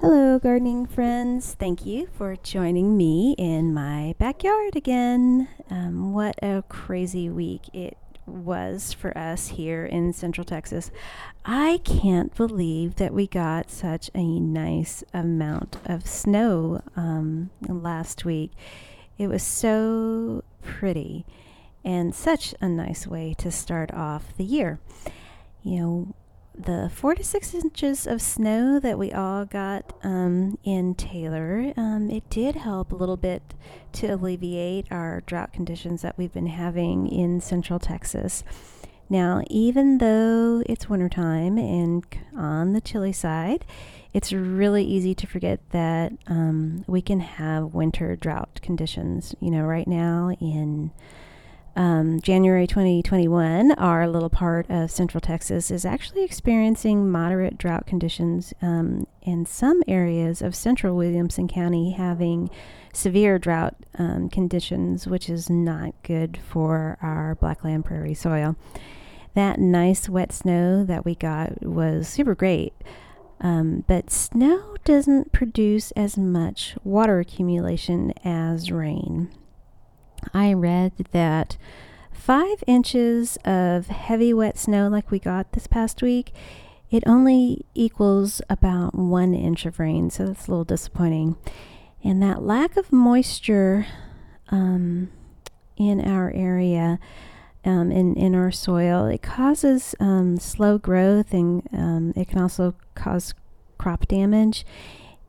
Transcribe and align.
Hello, 0.00 0.38
gardening 0.38 0.86
friends. 0.86 1.54
Thank 1.58 1.84
you 1.84 2.08
for 2.16 2.36
joining 2.36 2.96
me 2.96 3.34
in 3.36 3.74
my 3.74 4.14
backyard 4.18 4.76
again. 4.76 5.48
Um, 5.68 6.12
what 6.12 6.36
a 6.42 6.64
crazy 6.68 7.28
week 7.28 7.62
it 7.74 7.96
was 8.26 8.92
for 8.92 9.16
us 9.16 9.48
here 9.48 9.84
in 9.84 10.12
Central 10.12 10.44
Texas. 10.44 10.90
I 11.44 11.80
can't 11.84 12.34
believe 12.34 12.96
that 12.96 13.12
we 13.12 13.26
got 13.26 13.70
such 13.70 14.10
a 14.14 14.24
nice 14.40 15.04
amount 15.12 15.76
of 15.84 16.06
snow 16.06 16.82
um, 16.96 17.50
last 17.68 18.24
week. 18.24 18.52
It 19.18 19.28
was 19.28 19.42
so 19.42 20.44
pretty 20.62 21.26
and 21.84 22.14
such 22.14 22.54
a 22.60 22.68
nice 22.68 23.06
way 23.06 23.34
to 23.38 23.50
start 23.50 23.92
off 23.92 24.36
the 24.36 24.44
year. 24.44 24.80
You 25.62 25.78
know, 25.78 26.14
the 26.64 26.90
four 26.94 27.14
to 27.14 27.24
six 27.24 27.54
inches 27.54 28.06
of 28.06 28.20
snow 28.20 28.78
that 28.80 28.98
we 28.98 29.12
all 29.12 29.44
got 29.44 29.92
um, 30.02 30.58
in 30.64 30.94
Taylor, 30.94 31.72
um, 31.76 32.10
it 32.10 32.28
did 32.30 32.56
help 32.56 32.92
a 32.92 32.96
little 32.96 33.16
bit 33.16 33.42
to 33.92 34.08
alleviate 34.08 34.86
our 34.90 35.22
drought 35.22 35.52
conditions 35.52 36.02
that 36.02 36.16
we've 36.18 36.32
been 36.32 36.46
having 36.46 37.06
in 37.06 37.40
central 37.40 37.78
Texas. 37.78 38.44
Now, 39.08 39.42
even 39.48 39.98
though 39.98 40.62
it's 40.66 40.88
wintertime 40.88 41.58
and 41.58 42.04
on 42.36 42.74
the 42.74 42.80
chilly 42.80 43.12
side, 43.12 43.64
it's 44.12 44.32
really 44.32 44.84
easy 44.84 45.14
to 45.14 45.26
forget 45.26 45.60
that 45.70 46.12
um, 46.26 46.84
we 46.86 47.02
can 47.02 47.20
have 47.20 47.74
winter 47.74 48.14
drought 48.16 48.60
conditions. 48.62 49.34
You 49.40 49.50
know, 49.50 49.62
right 49.62 49.88
now 49.88 50.36
in 50.40 50.92
um, 51.80 52.20
January 52.20 52.66
2021, 52.66 53.72
our 53.72 54.06
little 54.06 54.28
part 54.28 54.68
of 54.68 54.90
central 54.90 55.18
Texas 55.18 55.70
is 55.70 55.86
actually 55.86 56.22
experiencing 56.24 57.10
moderate 57.10 57.56
drought 57.56 57.86
conditions 57.86 58.52
um, 58.60 59.06
in 59.22 59.46
some 59.46 59.82
areas 59.88 60.42
of 60.42 60.54
central 60.54 60.94
Williamson 60.94 61.48
County 61.48 61.92
having 61.92 62.50
severe 62.92 63.38
drought 63.38 63.76
um, 63.98 64.28
conditions, 64.28 65.06
which 65.06 65.30
is 65.30 65.48
not 65.48 65.94
good 66.02 66.36
for 66.46 66.98
our 67.00 67.34
blackland 67.36 67.86
prairie 67.86 68.12
soil. 68.12 68.56
That 69.32 69.58
nice 69.58 70.06
wet 70.06 70.32
snow 70.32 70.84
that 70.84 71.06
we 71.06 71.14
got 71.14 71.62
was 71.64 72.06
super 72.06 72.34
great. 72.34 72.74
Um, 73.40 73.84
but 73.86 74.10
snow 74.10 74.76
doesn't 74.84 75.32
produce 75.32 75.92
as 75.92 76.18
much 76.18 76.76
water 76.84 77.20
accumulation 77.20 78.12
as 78.22 78.70
rain. 78.70 79.30
I 80.34 80.52
read 80.52 80.92
that 81.12 81.56
five 82.12 82.62
inches 82.66 83.38
of 83.44 83.86
heavy 83.88 84.32
wet 84.32 84.58
snow, 84.58 84.88
like 84.88 85.10
we 85.10 85.18
got 85.18 85.52
this 85.52 85.66
past 85.66 86.02
week, 86.02 86.32
it 86.90 87.04
only 87.06 87.64
equals 87.74 88.42
about 88.50 88.94
one 88.94 89.32
inch 89.32 89.64
of 89.64 89.78
rain, 89.78 90.10
so 90.10 90.26
that's 90.26 90.48
a 90.48 90.50
little 90.50 90.64
disappointing. 90.64 91.36
And 92.02 92.22
that 92.22 92.42
lack 92.42 92.76
of 92.76 92.92
moisture 92.92 93.86
um, 94.48 95.10
in 95.76 96.00
our 96.00 96.30
area, 96.32 96.98
um, 97.64 97.92
in, 97.92 98.16
in 98.16 98.34
our 98.34 98.50
soil, 98.50 99.06
it 99.06 99.22
causes 99.22 99.94
um, 100.00 100.38
slow 100.38 100.78
growth 100.78 101.32
and 101.32 101.68
um, 101.72 102.12
it 102.16 102.28
can 102.28 102.40
also 102.40 102.74
cause 102.94 103.34
crop 103.78 104.08
damage 104.08 104.64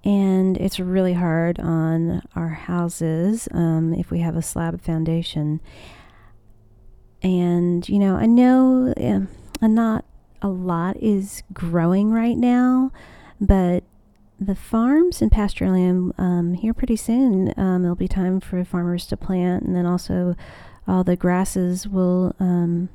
and 0.04 0.58
it's 0.58 0.80
really 0.80 1.14
hard 1.14 1.60
on 1.60 2.24
our 2.36 2.50
houses 2.50 3.48
um, 3.52 3.94
if 3.94 4.10
we 4.10 4.20
have 4.20 4.36
a 4.36 4.42
slab 4.42 4.82
foundation. 4.82 5.62
And 7.22 7.88
you 7.88 8.00
know, 8.00 8.16
I 8.16 8.26
know 8.26 8.94
uh, 8.98 9.68
not 9.68 10.06
a 10.42 10.48
lot 10.48 10.98
is 10.98 11.44
growing 11.54 12.12
right 12.12 12.38
now, 12.38 12.92
but 13.40 13.84
the 14.40 14.56
farms 14.56 15.22
and 15.22 15.32
pasture 15.32 15.70
land 15.70 16.14
um, 16.18 16.56
here 16.56 16.74
pretty 16.74 16.96
soon. 16.96 17.54
Um, 17.58 17.84
it'll 17.84 17.96
be 17.96 18.08
time 18.08 18.40
for 18.40 18.66
farmers 18.66 19.06
to 19.08 19.18
plant, 19.18 19.64
and 19.64 19.76
then 19.76 19.86
also 19.86 20.36
all 20.88 21.04
the 21.04 21.16
grasses 21.16 21.88
will 21.88 22.36
um, 22.40 22.90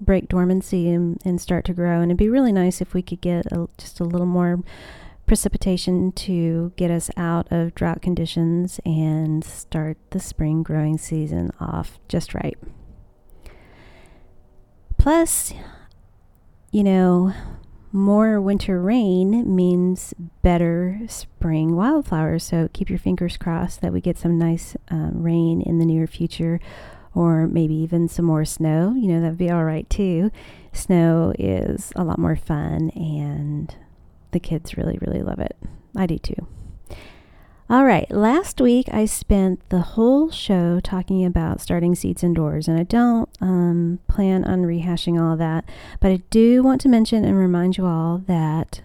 break 0.00 0.28
dormancy 0.28 0.90
and, 0.90 1.22
and, 1.24 1.40
start 1.40 1.64
to 1.66 1.72
grow. 1.72 2.00
And 2.00 2.10
it'd 2.10 2.16
be 2.16 2.28
really 2.28 2.50
nice 2.50 2.80
if 2.80 2.94
we 2.94 3.02
could 3.02 3.20
get 3.20 3.46
a, 3.52 3.68
just 3.78 4.00
a 4.00 4.04
little 4.04 4.26
more 4.26 4.58
precipitation 5.32 6.12
to 6.12 6.74
get 6.76 6.90
us 6.90 7.10
out 7.16 7.50
of 7.50 7.74
drought 7.74 8.02
conditions 8.02 8.78
and 8.84 9.42
start 9.42 9.96
the 10.10 10.20
spring 10.20 10.62
growing 10.62 10.98
season 10.98 11.50
off 11.58 11.98
just 12.06 12.34
right. 12.34 12.58
Plus, 14.98 15.54
you 16.70 16.84
know, 16.84 17.32
more 17.92 18.42
winter 18.42 18.78
rain 18.78 19.56
means 19.56 20.12
better 20.42 21.00
spring 21.08 21.76
wildflowers. 21.76 22.44
So 22.44 22.68
keep 22.74 22.90
your 22.90 22.98
fingers 22.98 23.38
crossed 23.38 23.80
that 23.80 23.90
we 23.90 24.02
get 24.02 24.18
some 24.18 24.38
nice 24.38 24.76
um, 24.90 25.22
rain 25.22 25.62
in 25.62 25.78
the 25.78 25.86
near 25.86 26.06
future 26.06 26.60
or 27.14 27.46
maybe 27.46 27.74
even 27.74 28.06
some 28.06 28.26
more 28.26 28.44
snow. 28.44 28.94
You 28.94 29.08
know, 29.08 29.22
that'd 29.22 29.38
be 29.38 29.50
all 29.50 29.64
right 29.64 29.88
too. 29.88 30.30
Snow 30.74 31.32
is 31.38 31.90
a 31.96 32.04
lot 32.04 32.18
more 32.18 32.36
fun 32.36 32.90
and 32.90 33.74
the 34.32 34.40
kids 34.40 34.76
really, 34.76 34.98
really 35.00 35.22
love 35.22 35.38
it. 35.38 35.56
I 35.96 36.06
do 36.06 36.18
too. 36.18 36.46
All 37.70 37.86
right, 37.86 38.10
last 38.10 38.60
week 38.60 38.88
I 38.92 39.06
spent 39.06 39.66
the 39.70 39.80
whole 39.80 40.30
show 40.30 40.78
talking 40.80 41.24
about 41.24 41.60
starting 41.60 41.94
seeds 41.94 42.22
indoors, 42.22 42.68
and 42.68 42.78
I 42.78 42.82
don't 42.82 43.30
um, 43.40 43.98
plan 44.08 44.44
on 44.44 44.64
rehashing 44.64 45.18
all 45.18 45.32
of 45.32 45.38
that, 45.38 45.64
but 45.98 46.10
I 46.10 46.16
do 46.28 46.62
want 46.62 46.82
to 46.82 46.90
mention 46.90 47.24
and 47.24 47.38
remind 47.38 47.78
you 47.78 47.86
all 47.86 48.18
that 48.26 48.82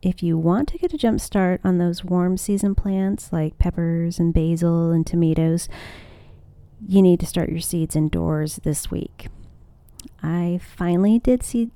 if 0.00 0.22
you 0.22 0.38
want 0.38 0.68
to 0.68 0.78
get 0.78 0.94
a 0.94 0.98
jump 0.98 1.20
start 1.20 1.60
on 1.62 1.76
those 1.76 2.02
warm 2.02 2.38
season 2.38 2.74
plants 2.74 3.34
like 3.34 3.58
peppers 3.58 4.18
and 4.18 4.32
basil 4.32 4.92
and 4.92 5.06
tomatoes, 5.06 5.68
you 6.88 7.02
need 7.02 7.20
to 7.20 7.26
start 7.26 7.50
your 7.50 7.60
seeds 7.60 7.94
indoors 7.94 8.60
this 8.62 8.90
week. 8.90 9.28
I 10.22 10.58
finally 10.62 11.18
did 11.18 11.42
see 11.42 11.70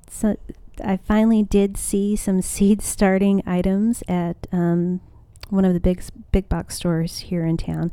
I 0.83 0.97
finally 0.97 1.43
did 1.43 1.77
see 1.77 2.15
some 2.15 2.41
seed 2.53 2.81
starting 2.81 3.43
items 3.45 4.03
at 4.07 4.47
um, 4.51 5.01
one 5.49 5.65
of 5.65 5.73
the 5.73 5.79
big 5.79 6.03
big 6.31 6.49
box 6.49 6.75
stores 6.75 7.19
here 7.19 7.45
in 7.45 7.57
town. 7.57 7.91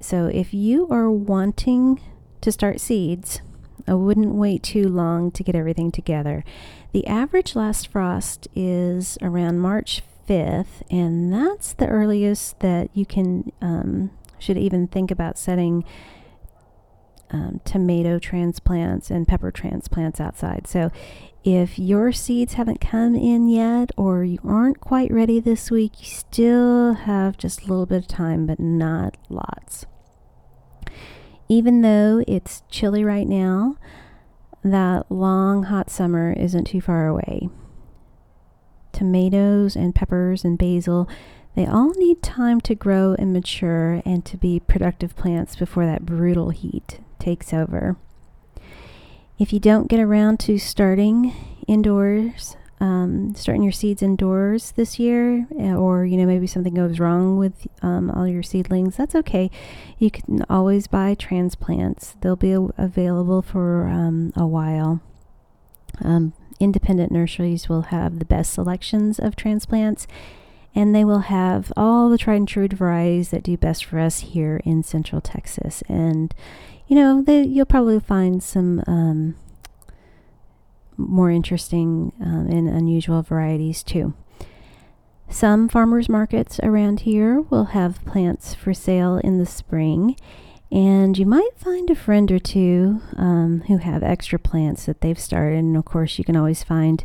So 0.00 0.26
if 0.26 0.54
you 0.54 0.88
are 0.90 1.10
wanting 1.10 2.00
to 2.40 2.50
start 2.50 2.80
seeds, 2.80 3.40
I 3.86 3.94
wouldn't 3.94 4.34
wait 4.34 4.62
too 4.62 4.88
long 4.88 5.30
to 5.32 5.42
get 5.42 5.54
everything 5.54 5.92
together. 5.92 6.44
The 6.92 7.06
average 7.06 7.54
last 7.54 7.88
frost 7.88 8.48
is 8.54 9.18
around 9.20 9.58
March 9.58 10.02
5th, 10.28 10.82
and 10.90 11.32
that's 11.32 11.72
the 11.72 11.86
earliest 11.86 12.60
that 12.60 12.88
you 12.94 13.04
can 13.04 13.52
um, 13.60 14.10
should 14.38 14.56
even 14.56 14.86
think 14.86 15.10
about 15.10 15.38
setting 15.38 15.84
um, 17.30 17.60
tomato 17.64 18.18
transplants 18.18 19.10
and 19.10 19.26
pepper 19.26 19.50
transplants 19.50 20.20
outside. 20.20 20.66
So 20.66 20.90
if 21.42 21.78
your 21.78 22.12
seeds 22.12 22.54
haven't 22.54 22.80
come 22.80 23.14
in 23.14 23.48
yet 23.48 23.90
or 23.96 24.24
you 24.24 24.38
aren't 24.44 24.80
quite 24.80 25.10
ready 25.10 25.40
this 25.40 25.70
week, 25.70 26.00
you 26.00 26.06
still 26.06 26.92
have 26.94 27.38
just 27.38 27.62
a 27.62 27.66
little 27.66 27.86
bit 27.86 27.98
of 27.98 28.06
time, 28.06 28.46
but 28.46 28.60
not 28.60 29.16
lots. 29.30 29.86
Even 31.48 31.80
though 31.80 32.22
it's 32.28 32.62
chilly 32.68 33.02
right 33.02 33.26
now, 33.26 33.76
that 34.62 35.10
long 35.10 35.64
hot 35.64 35.88
summer 35.88 36.32
isn't 36.34 36.64
too 36.64 36.80
far 36.80 37.06
away. 37.06 37.48
Tomatoes 38.92 39.76
and 39.76 39.94
peppers 39.94 40.44
and 40.44 40.58
basil, 40.58 41.08
they 41.56 41.66
all 41.66 41.94
need 41.96 42.22
time 42.22 42.60
to 42.60 42.74
grow 42.74 43.16
and 43.18 43.32
mature 43.32 44.02
and 44.04 44.24
to 44.26 44.36
be 44.36 44.60
productive 44.60 45.16
plants 45.16 45.56
before 45.56 45.86
that 45.86 46.04
brutal 46.04 46.50
heat 46.50 47.00
takes 47.18 47.54
over. 47.54 47.96
If 49.40 49.54
you 49.54 49.58
don't 49.58 49.88
get 49.88 49.98
around 49.98 50.38
to 50.40 50.58
starting 50.58 51.32
indoors, 51.66 52.58
um, 52.78 53.34
starting 53.34 53.62
your 53.62 53.72
seeds 53.72 54.02
indoors 54.02 54.72
this 54.72 54.98
year, 54.98 55.46
eh, 55.58 55.72
or 55.72 56.04
you 56.04 56.18
know 56.18 56.26
maybe 56.26 56.46
something 56.46 56.74
goes 56.74 57.00
wrong 57.00 57.38
with 57.38 57.66
um, 57.80 58.10
all 58.10 58.28
your 58.28 58.42
seedlings, 58.42 58.98
that's 58.98 59.14
okay. 59.14 59.50
You 59.98 60.10
can 60.10 60.44
always 60.50 60.86
buy 60.88 61.14
transplants; 61.14 62.16
they'll 62.20 62.36
be 62.36 62.52
a- 62.52 62.68
available 62.76 63.40
for 63.40 63.88
um, 63.88 64.34
a 64.36 64.46
while. 64.46 65.00
Um, 66.04 66.34
independent 66.60 67.10
nurseries 67.10 67.66
will 67.66 67.82
have 67.82 68.18
the 68.18 68.26
best 68.26 68.52
selections 68.52 69.18
of 69.18 69.36
transplants, 69.36 70.06
and 70.74 70.94
they 70.94 71.04
will 71.04 71.20
have 71.20 71.72
all 71.78 72.10
the 72.10 72.18
tried 72.18 72.36
and 72.36 72.48
true 72.48 72.68
varieties 72.68 73.30
that 73.30 73.42
do 73.42 73.56
best 73.56 73.86
for 73.86 73.98
us 74.00 74.20
here 74.20 74.60
in 74.66 74.82
Central 74.82 75.22
Texas. 75.22 75.82
And 75.88 76.34
you 76.90 76.96
know, 76.96 77.24
you'll 77.28 77.66
probably 77.66 78.00
find 78.00 78.42
some 78.42 78.82
um, 78.88 79.36
more 80.96 81.30
interesting 81.30 82.12
um, 82.20 82.48
and 82.50 82.68
unusual 82.68 83.22
varieties 83.22 83.84
too. 83.84 84.12
Some 85.28 85.68
farmers 85.68 86.08
markets 86.08 86.58
around 86.64 87.00
here 87.00 87.42
will 87.42 87.66
have 87.66 88.04
plants 88.06 88.54
for 88.54 88.74
sale 88.74 89.18
in 89.18 89.38
the 89.38 89.46
spring, 89.46 90.16
and 90.72 91.16
you 91.16 91.26
might 91.26 91.50
find 91.56 91.88
a 91.90 91.94
friend 91.94 92.28
or 92.32 92.40
two 92.40 93.00
um, 93.16 93.62
who 93.68 93.76
have 93.76 94.02
extra 94.02 94.40
plants 94.40 94.86
that 94.86 95.00
they've 95.00 95.16
started. 95.16 95.60
And 95.60 95.76
of 95.76 95.84
course, 95.84 96.18
you 96.18 96.24
can 96.24 96.34
always 96.34 96.64
find 96.64 97.04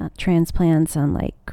uh, 0.00 0.08
transplants 0.16 0.96
on 0.96 1.12
like 1.12 1.52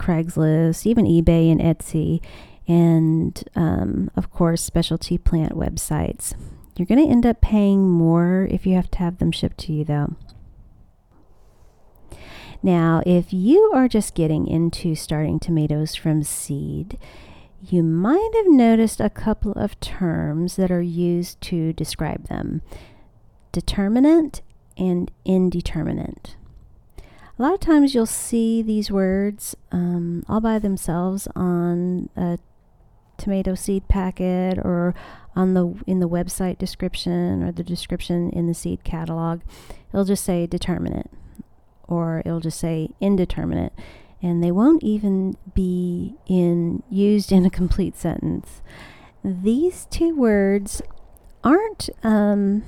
Craigslist, 0.00 0.86
even 0.86 1.04
eBay 1.04 1.52
and 1.52 1.60
Etsy, 1.60 2.22
and 2.66 3.44
um, 3.54 4.10
of 4.16 4.30
course, 4.30 4.62
specialty 4.62 5.18
plant 5.18 5.52
websites. 5.52 6.32
You're 6.76 6.86
going 6.86 7.04
to 7.04 7.10
end 7.10 7.24
up 7.24 7.40
paying 7.40 7.88
more 7.88 8.48
if 8.50 8.66
you 8.66 8.74
have 8.74 8.90
to 8.92 8.98
have 8.98 9.18
them 9.18 9.30
shipped 9.30 9.58
to 9.58 9.72
you, 9.72 9.84
though. 9.84 10.16
Now, 12.62 13.02
if 13.04 13.32
you 13.32 13.70
are 13.74 13.88
just 13.88 14.14
getting 14.14 14.46
into 14.46 14.94
starting 14.94 15.38
tomatoes 15.38 15.94
from 15.94 16.22
seed, 16.22 16.98
you 17.60 17.82
might 17.82 18.30
have 18.34 18.46
noticed 18.46 19.00
a 19.00 19.10
couple 19.10 19.52
of 19.52 19.78
terms 19.80 20.56
that 20.56 20.70
are 20.70 20.82
used 20.82 21.40
to 21.42 21.72
describe 21.72 22.28
them 22.28 22.62
determinate 23.52 24.42
and 24.76 25.10
indeterminate. 25.24 26.36
A 27.38 27.42
lot 27.42 27.54
of 27.54 27.60
times 27.60 27.94
you'll 27.94 28.06
see 28.06 28.62
these 28.62 28.90
words 28.90 29.56
um, 29.72 30.24
all 30.28 30.40
by 30.40 30.58
themselves 30.58 31.28
on 31.36 32.08
a 32.16 32.38
tomato 33.16 33.54
seed 33.54 33.88
packet 33.88 34.58
or 34.58 34.94
on 35.36 35.54
the 35.54 35.74
in 35.86 36.00
the 36.00 36.08
website 36.08 36.58
description 36.58 37.42
or 37.42 37.52
the 37.52 37.64
description 37.64 38.30
in 38.30 38.46
the 38.46 38.54
seed 38.54 38.84
catalog. 38.84 39.40
It'll 39.92 40.04
just 40.04 40.24
say 40.24 40.46
determinate 40.46 41.10
or 41.86 42.22
it'll 42.24 42.40
just 42.40 42.58
say 42.58 42.90
indeterminate 43.00 43.72
and 44.24 44.42
they 44.42 44.50
won't 44.50 44.82
even 44.82 45.36
be 45.54 46.14
in 46.26 46.82
used 46.88 47.30
in 47.30 47.44
a 47.44 47.50
complete 47.50 47.96
sentence. 47.96 48.62
These 49.22 49.86
two 49.90 50.16
words 50.16 50.80
aren't 51.42 51.90
um, 52.02 52.64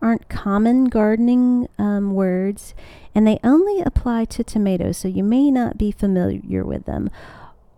aren't 0.00 0.28
common 0.28 0.84
gardening 0.84 1.68
um, 1.78 2.14
words, 2.14 2.74
and 3.14 3.26
they 3.26 3.40
only 3.42 3.80
apply 3.80 4.24
to 4.26 4.44
tomatoes. 4.44 4.98
So 4.98 5.08
you 5.08 5.24
may 5.24 5.50
not 5.50 5.76
be 5.76 5.90
familiar 5.90 6.64
with 6.64 6.86
them, 6.86 7.10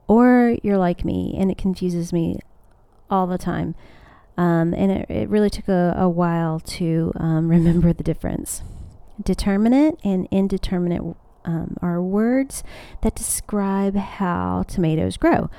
or 0.07 0.57
you're 0.63 0.79
like 0.79 1.05
me 1.05 1.35
and 1.39 1.51
it 1.51 1.57
confuses 1.57 2.13
me 2.13 2.39
all 3.11 3.27
the 3.27 3.39
time. 3.39 3.75
Um, 4.37 4.73
and 4.75 4.91
it, 4.91 5.11
it 5.11 5.29
really 5.29 5.51
took 5.51 5.69
a, 5.69 5.95
a 5.97 6.09
while 6.09 6.61
to 6.61 7.13
um, 7.17 7.49
remember 7.51 7.93
the 7.93 8.03
difference. 8.03 8.63
Determinate 9.23 9.99
and 10.03 10.27
indeterminate 10.31 11.03
um, 11.45 11.77
are 11.83 12.01
words 12.01 12.63
that 13.03 13.15
describe 13.15 13.97
how 13.97 14.65
tomatoes 14.67 15.17
grow. 15.17 15.51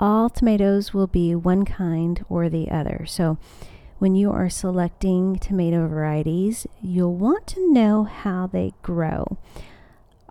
All 0.00 0.28
tomatoes 0.28 0.92
will 0.94 1.06
be 1.06 1.34
one 1.34 1.64
kind 1.64 2.24
or 2.28 2.48
the 2.48 2.70
other. 2.70 3.04
So, 3.06 3.38
when 3.98 4.16
you 4.16 4.32
are 4.32 4.50
selecting 4.50 5.36
tomato 5.36 5.86
varieties, 5.86 6.66
you'll 6.80 7.14
want 7.14 7.46
to 7.48 7.72
know 7.72 8.02
how 8.02 8.48
they 8.48 8.72
grow. 8.82 9.38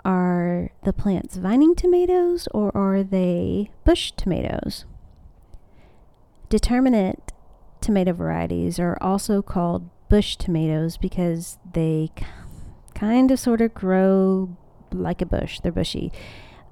Are 0.03 0.71
the 0.83 0.91
plants 0.91 1.37
vining 1.37 1.75
tomatoes 1.75 2.49
or 2.53 2.75
are 2.75 3.01
they 3.01 3.69
bush 3.85 4.11
tomatoes? 4.11 4.83
Determinate 6.49 7.31
tomato 7.81 8.13
varieties 8.13 8.79
are 8.79 8.97
also 9.01 9.41
called 9.41 9.89
bush 10.09 10.35
tomatoes 10.35 10.97
because 10.97 11.57
they 11.73 12.11
kind 12.93 13.31
of 13.31 13.39
sort 13.39 13.61
of 13.61 13.73
grow 13.73 14.55
like 14.91 15.21
a 15.21 15.25
bush. 15.25 15.59
They're 15.59 15.71
bushy. 15.71 16.11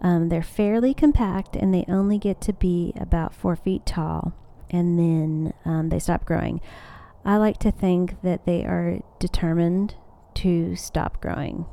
Um, 0.02 0.30
they're 0.30 0.44
fairly 0.44 0.94
compact 0.94 1.56
and 1.56 1.74
they 1.74 1.86
only 1.88 2.18
get 2.18 2.40
to 2.42 2.54
be 2.54 2.94
about 3.00 3.34
four 3.34 3.56
feet 3.56 3.86
tall 3.86 4.34
and 4.70 4.98
then 4.98 5.54
um, 5.66 5.90
they 5.90 6.00
stop 6.00 6.26
growing. 6.26 6.62
I 7.26 7.38
like 7.38 7.58
to 7.60 7.72
think 7.72 8.22
that 8.22 8.46
they 8.46 8.64
are 8.64 9.00
determined 9.20 9.96
to 10.36 10.76
stop 10.76 11.22
growing. 11.22 11.66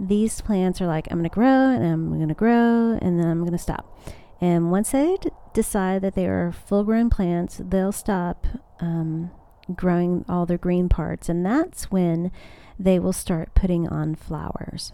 These 0.00 0.40
plants 0.40 0.80
are 0.80 0.86
like, 0.86 1.06
I'm 1.10 1.18
going 1.18 1.28
to 1.28 1.34
grow 1.34 1.70
and 1.70 1.84
I'm 1.84 2.16
going 2.16 2.28
to 2.28 2.34
grow 2.34 2.98
and 3.00 3.18
then 3.18 3.26
I'm 3.26 3.40
going 3.40 3.52
to 3.52 3.58
stop. 3.58 3.98
And 4.40 4.70
once 4.70 4.90
they 4.90 5.16
decide 5.58 6.02
that 6.02 6.14
they 6.14 6.28
are 6.28 6.52
full 6.52 6.84
grown 6.84 7.10
plants, 7.10 7.60
they'll 7.64 7.90
stop 7.90 8.46
um, 8.78 9.28
growing 9.74 10.24
all 10.28 10.46
their 10.46 10.56
green 10.56 10.88
parts. 10.88 11.28
And 11.28 11.44
that's 11.44 11.90
when 11.90 12.30
they 12.78 13.00
will 13.00 13.12
start 13.12 13.56
putting 13.56 13.88
on 13.88 14.14
flowers. 14.14 14.92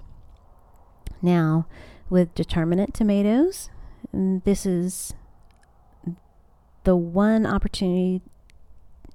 Now, 1.21 1.67
with 2.09 2.35
determinate 2.35 2.95
tomatoes, 2.95 3.69
this 4.11 4.65
is 4.65 5.13
the 6.85 6.97
one 6.97 7.45
opportunity 7.45 8.23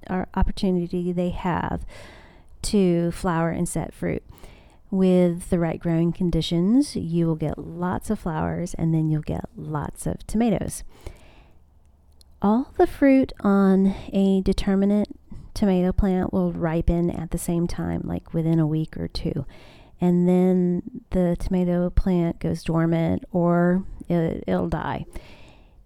or 0.08 0.28
opportunity 0.34 1.10
they 1.10 1.30
have 1.30 1.84
to 2.62 3.10
flower 3.10 3.50
and 3.50 3.68
set 3.68 3.92
fruit. 3.92 4.22
With 4.92 5.50
the 5.50 5.58
right 5.58 5.80
growing 5.80 6.12
conditions, 6.12 6.94
you 6.94 7.26
will 7.26 7.34
get 7.34 7.58
lots 7.58 8.08
of 8.08 8.20
flowers 8.20 8.72
and 8.74 8.94
then 8.94 9.10
you'll 9.10 9.22
get 9.22 9.46
lots 9.56 10.06
of 10.06 10.24
tomatoes. 10.28 10.84
All 12.42 12.72
the 12.78 12.86
fruit 12.86 13.32
on 13.40 13.94
a 14.12 14.40
determinate 14.40 15.08
tomato 15.52 15.92
plant 15.92 16.32
will 16.32 16.52
ripen 16.52 17.10
at 17.10 17.32
the 17.32 17.38
same 17.38 17.66
time, 17.66 18.02
like 18.04 18.32
within 18.32 18.58
a 18.58 18.66
week 18.66 18.96
or 18.96 19.08
two. 19.08 19.44
And 20.00 20.26
then 20.26 20.82
the 21.10 21.36
tomato 21.38 21.90
plant 21.90 22.40
goes 22.40 22.64
dormant 22.64 23.24
or 23.32 23.84
it, 24.08 24.44
will 24.46 24.68
die. 24.68 25.04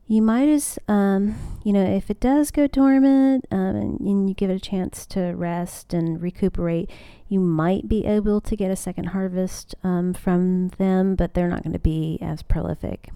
You 0.07 0.23
might 0.23 0.49
as, 0.49 0.79
um, 0.87 1.35
you 1.65 1.73
know, 1.73 1.83
if 1.85 2.11
it 2.11 2.21
does 2.21 2.51
go 2.53 2.69
dormant 2.69 3.47
um, 3.51 3.75
and, 3.75 4.01
and 4.01 4.29
you 4.29 4.35
give 4.35 4.51
it 4.51 4.57
a 4.57 4.61
chance 4.61 5.07
to 5.07 5.33
rest 5.33 5.93
and 5.93 6.23
recuperate, 6.23 6.91
you 7.27 7.41
might 7.41 7.89
be 7.89 8.05
able 8.07 8.41
to 8.43 8.55
get 8.55 8.71
a 8.71 8.77
second 8.77 9.07
harvest 9.07 9.75
um, 9.83 10.13
from 10.15 10.69
them, 10.79 11.17
but 11.17 11.35
they're 11.35 11.49
not 11.49 11.65
going 11.65 11.73
to 11.73 11.79
be 11.81 12.19
as 12.21 12.43
prolific. 12.43 13.09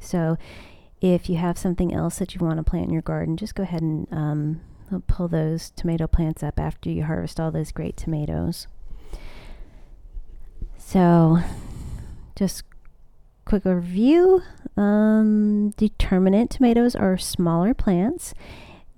So, 0.00 0.36
if 1.02 1.28
you 1.28 1.36
have 1.36 1.58
something 1.58 1.92
else 1.92 2.18
that 2.18 2.34
you 2.34 2.40
want 2.40 2.58
to 2.58 2.62
plant 2.62 2.86
in 2.86 2.92
your 2.92 3.02
garden, 3.02 3.36
just 3.36 3.56
go 3.56 3.64
ahead 3.64 3.82
and 3.82 4.06
um, 4.12 4.60
pull 5.08 5.26
those 5.26 5.70
tomato 5.70 6.06
plants 6.06 6.42
up 6.44 6.60
after 6.60 6.88
you 6.88 7.02
harvest 7.04 7.40
all 7.40 7.50
those 7.50 7.72
great 7.72 7.96
tomatoes. 7.96 8.68
So, 10.78 11.40
just 12.36 12.62
quick 13.44 13.64
review. 13.64 14.42
Um, 14.76 15.70
determinate 15.70 16.50
tomatoes 16.50 16.94
are 16.94 17.18
smaller 17.18 17.74
plants. 17.74 18.32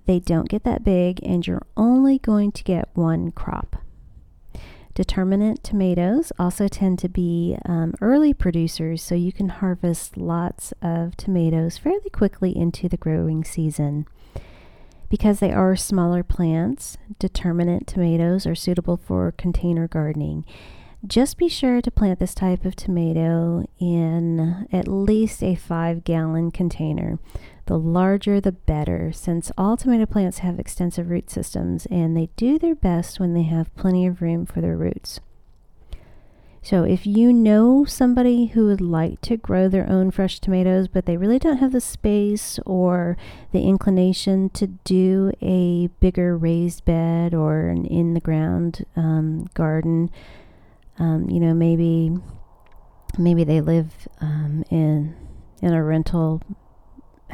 They 0.05 0.19
don't 0.19 0.47
get 0.47 0.63
that 0.63 0.83
big, 0.83 1.19
and 1.23 1.45
you're 1.45 1.65
only 1.75 2.19
going 2.19 2.51
to 2.51 2.63
get 2.63 2.89
one 2.93 3.31
crop. 3.31 3.77
Determinate 4.95 5.61
tomatoes 5.61 6.31
also 6.39 6.69
tend 6.69 6.99
to 6.99 7.09
be 7.09 7.57
um, 7.65 7.93
early 7.99 8.33
producers, 8.33 9.03
so 9.03 9.13
you 9.13 9.33
can 9.33 9.49
harvest 9.49 10.15
lots 10.15 10.73
of 10.81 11.17
tomatoes 11.17 11.77
fairly 11.77 12.09
quickly 12.09 12.55
into 12.55 12.87
the 12.87 12.95
growing 12.95 13.43
season. 13.43 14.07
Because 15.09 15.41
they 15.41 15.51
are 15.51 15.75
smaller 15.75 16.23
plants, 16.23 16.97
determinate 17.19 17.85
tomatoes 17.85 18.47
are 18.47 18.55
suitable 18.55 18.95
for 18.95 19.33
container 19.33 19.85
gardening. 19.89 20.45
Just 21.05 21.37
be 21.37 21.49
sure 21.49 21.81
to 21.81 21.91
plant 21.91 22.19
this 22.19 22.33
type 22.33 22.63
of 22.63 22.77
tomato 22.77 23.67
in 23.77 24.65
at 24.71 24.87
least 24.87 25.43
a 25.43 25.55
five 25.55 26.05
gallon 26.05 26.51
container. 26.51 27.19
The 27.67 27.79
larger 27.79 28.39
the 28.39 28.51
better, 28.51 29.11
since 29.11 29.51
all 29.57 29.75
tomato 29.75 30.05
plants 30.05 30.39
have 30.39 30.59
extensive 30.59 31.09
root 31.09 31.31
systems 31.31 31.87
and 31.87 32.15
they 32.15 32.29
do 32.35 32.59
their 32.59 32.75
best 32.75 33.19
when 33.19 33.33
they 33.33 33.43
have 33.43 33.75
plenty 33.75 34.05
of 34.05 34.21
room 34.21 34.45
for 34.45 34.61
their 34.61 34.77
roots. 34.77 35.19
So, 36.61 36.83
if 36.83 37.05
you 37.05 37.31
know 37.31 37.85
somebody 37.85 38.47
who 38.47 38.65
would 38.65 38.81
like 38.81 39.21
to 39.21 39.37
grow 39.37 39.69
their 39.69 39.87
own 39.87 40.09
fresh 40.09 40.39
tomatoes, 40.39 40.87
but 40.87 41.05
they 41.05 41.15
really 41.15 41.37
don't 41.37 41.57
have 41.57 41.71
the 41.71 41.79
space 41.79 42.57
or 42.65 43.17
the 43.51 43.61
inclination 43.61 44.49
to 44.49 44.65
do 44.65 45.31
a 45.43 45.89
bigger 45.99 46.35
raised 46.35 46.83
bed 46.83 47.35
or 47.35 47.67
an 47.67 47.85
in 47.85 48.15
the 48.15 48.19
ground 48.19 48.83
um, 48.95 49.45
garden, 49.53 50.09
um, 50.97 51.29
you 51.29 51.39
know, 51.39 51.53
maybe 51.53 52.17
maybe 53.19 53.43
they 53.43 53.61
live 53.61 54.07
um, 54.19 54.63
in 54.71 55.15
in 55.61 55.71
a 55.71 55.83
rental 55.83 56.41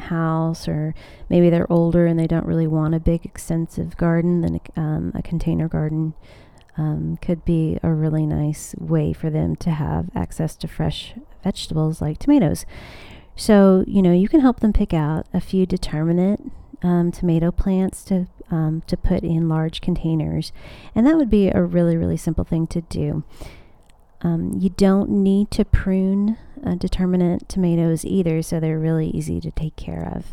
house, 0.02 0.68
or 0.68 0.94
maybe 1.28 1.50
they're 1.50 1.70
older 1.72 2.06
and 2.06 2.18
they 2.18 2.26
don't 2.26 2.46
really 2.46 2.66
want 2.66 2.94
a 2.94 3.00
big 3.00 3.24
extensive 3.24 3.96
garden. 3.96 4.40
Then 4.40 4.60
a, 4.76 4.80
um, 4.80 5.12
a 5.14 5.22
container 5.22 5.68
garden 5.68 6.14
um, 6.76 7.18
could 7.20 7.44
be 7.44 7.78
a 7.82 7.92
really 7.92 8.26
nice 8.26 8.74
way 8.78 9.12
for 9.12 9.30
them 9.30 9.56
to 9.56 9.70
have 9.70 10.10
access 10.14 10.56
to 10.56 10.68
fresh 10.68 11.14
vegetables 11.42 12.00
like 12.00 12.18
tomatoes. 12.18 12.64
So, 13.36 13.84
you 13.86 14.02
know, 14.02 14.12
you 14.12 14.28
can 14.28 14.40
help 14.40 14.60
them 14.60 14.72
pick 14.72 14.92
out 14.92 15.26
a 15.32 15.40
few 15.40 15.66
determinate 15.66 16.40
um, 16.82 17.12
tomato 17.12 17.50
plants 17.50 18.04
to 18.04 18.26
um, 18.50 18.82
to 18.86 18.96
put 18.96 19.22
in 19.22 19.48
large 19.48 19.80
containers, 19.80 20.52
and 20.94 21.06
that 21.06 21.16
would 21.16 21.30
be 21.30 21.48
a 21.48 21.62
really 21.62 21.96
really 21.96 22.16
simple 22.16 22.44
thing 22.44 22.66
to 22.68 22.82
do. 22.82 23.24
Um, 24.20 24.52
you 24.58 24.68
don't 24.70 25.10
need 25.10 25.50
to 25.52 25.64
prune 25.64 26.36
uh, 26.64 26.74
determinate 26.74 27.48
tomatoes 27.48 28.04
either, 28.04 28.42
so 28.42 28.60
they're 28.60 28.78
really 28.78 29.08
easy 29.08 29.40
to 29.40 29.50
take 29.50 29.76
care 29.76 30.12
of. 30.14 30.26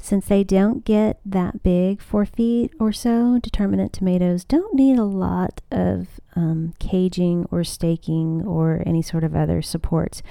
Since 0.00 0.26
they 0.26 0.44
don't 0.44 0.84
get 0.84 1.20
that 1.26 1.62
big, 1.62 2.00
four 2.00 2.24
feet 2.24 2.72
or 2.80 2.92
so, 2.92 3.38
determinate 3.42 3.92
tomatoes 3.92 4.44
don't 4.44 4.74
need 4.74 4.98
a 4.98 5.04
lot 5.04 5.60
of 5.70 6.20
um, 6.34 6.72
caging 6.78 7.46
or 7.50 7.64
staking 7.64 8.42
or 8.46 8.82
any 8.86 9.02
sort 9.02 9.24
of 9.24 9.36
other 9.36 9.60
supports. 9.60 10.22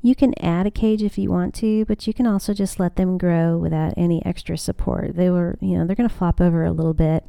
You 0.00 0.16
can 0.16 0.34
add 0.42 0.66
a 0.66 0.72
cage 0.72 1.02
if 1.02 1.16
you 1.18 1.30
want 1.30 1.54
to, 1.56 1.84
but 1.84 2.06
you 2.08 2.14
can 2.14 2.26
also 2.26 2.52
just 2.52 2.80
let 2.80 2.96
them 2.96 3.16
grow 3.16 3.56
without 3.56 3.94
any 3.96 4.24
extra 4.26 4.58
support. 4.58 5.14
They 5.14 5.30
were, 5.30 5.56
you 5.60 5.78
know, 5.78 5.86
they're 5.86 5.94
going 5.94 6.08
to 6.08 6.14
flop 6.14 6.40
over 6.40 6.64
a 6.64 6.72
little 6.72 6.94
bit 6.94 7.24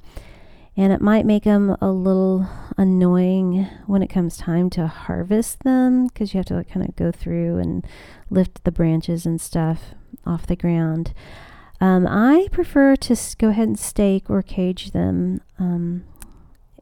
and 0.75 0.92
it 0.92 1.01
might 1.01 1.25
make 1.25 1.44
them 1.44 1.75
a 1.82 1.92
little 1.92 2.48
annoying 2.77 3.68
when 3.86 4.01
it 4.01 4.08
comes 4.08 4.38
time 4.38 4.70
to 4.72 4.88
harvest 4.88 5.63
them 5.63 6.08
because 6.08 6.34
you 6.34 6.39
have 6.39 6.48
to 6.48 6.56
like, 6.56 6.70
kind 6.72 6.88
of 6.88 6.96
go 6.96 7.12
through 7.12 7.60
and 7.60 7.86
lift 8.30 8.63
the 8.63 8.72
branches 8.72 9.25
and 9.25 9.39
stuff 9.39 9.94
off 10.25 10.48
the 10.48 10.56
ground. 10.56 11.13
Um, 11.80 12.08
I 12.08 12.48
prefer 12.51 12.96
to 12.96 13.15
go 13.38 13.50
ahead 13.50 13.68
and 13.68 13.80
stake 13.80 14.30
or 14.30 14.42
cage 14.42 14.92
them. 14.92 15.42
Um, 15.60 16.06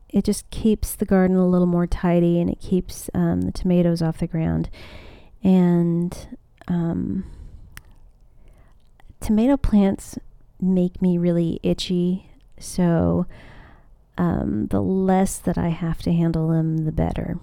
it 0.09 0.23
just 0.23 0.49
keeps 0.51 0.95
the 0.95 1.05
garden 1.05 1.35
a 1.35 1.47
little 1.47 1.67
more 1.67 1.87
tidy 1.87 2.39
and 2.39 2.49
it 2.49 2.59
keeps 2.59 3.09
um, 3.13 3.41
the 3.41 3.51
tomatoes 3.51 4.01
off 4.01 4.19
the 4.19 4.27
ground. 4.27 4.69
And 5.43 6.37
um, 6.67 7.25
tomato 9.19 9.57
plants 9.57 10.17
make 10.61 11.01
me 11.01 11.17
really 11.17 11.59
itchy. 11.63 12.29
So 12.59 13.25
um, 14.21 14.67
the 14.67 14.81
less 14.81 15.39
that 15.39 15.57
I 15.57 15.69
have 15.69 16.03
to 16.03 16.13
handle 16.13 16.49
them, 16.49 16.85
the 16.85 16.91
better. 16.91 17.39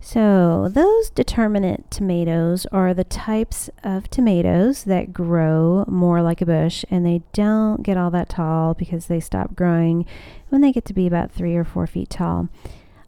So, 0.00 0.68
those 0.68 1.10
determinate 1.10 1.88
tomatoes 1.88 2.66
are 2.72 2.92
the 2.92 3.04
types 3.04 3.70
of 3.84 4.10
tomatoes 4.10 4.82
that 4.82 5.12
grow 5.12 5.84
more 5.86 6.22
like 6.22 6.40
a 6.40 6.46
bush 6.46 6.84
and 6.90 7.06
they 7.06 7.22
don't 7.32 7.84
get 7.84 7.96
all 7.96 8.10
that 8.10 8.30
tall 8.30 8.74
because 8.74 9.06
they 9.06 9.20
stop 9.20 9.54
growing 9.54 10.06
when 10.48 10.60
they 10.60 10.72
get 10.72 10.84
to 10.86 10.92
be 10.92 11.06
about 11.06 11.30
three 11.30 11.54
or 11.54 11.62
four 11.62 11.86
feet 11.86 12.10
tall. 12.10 12.48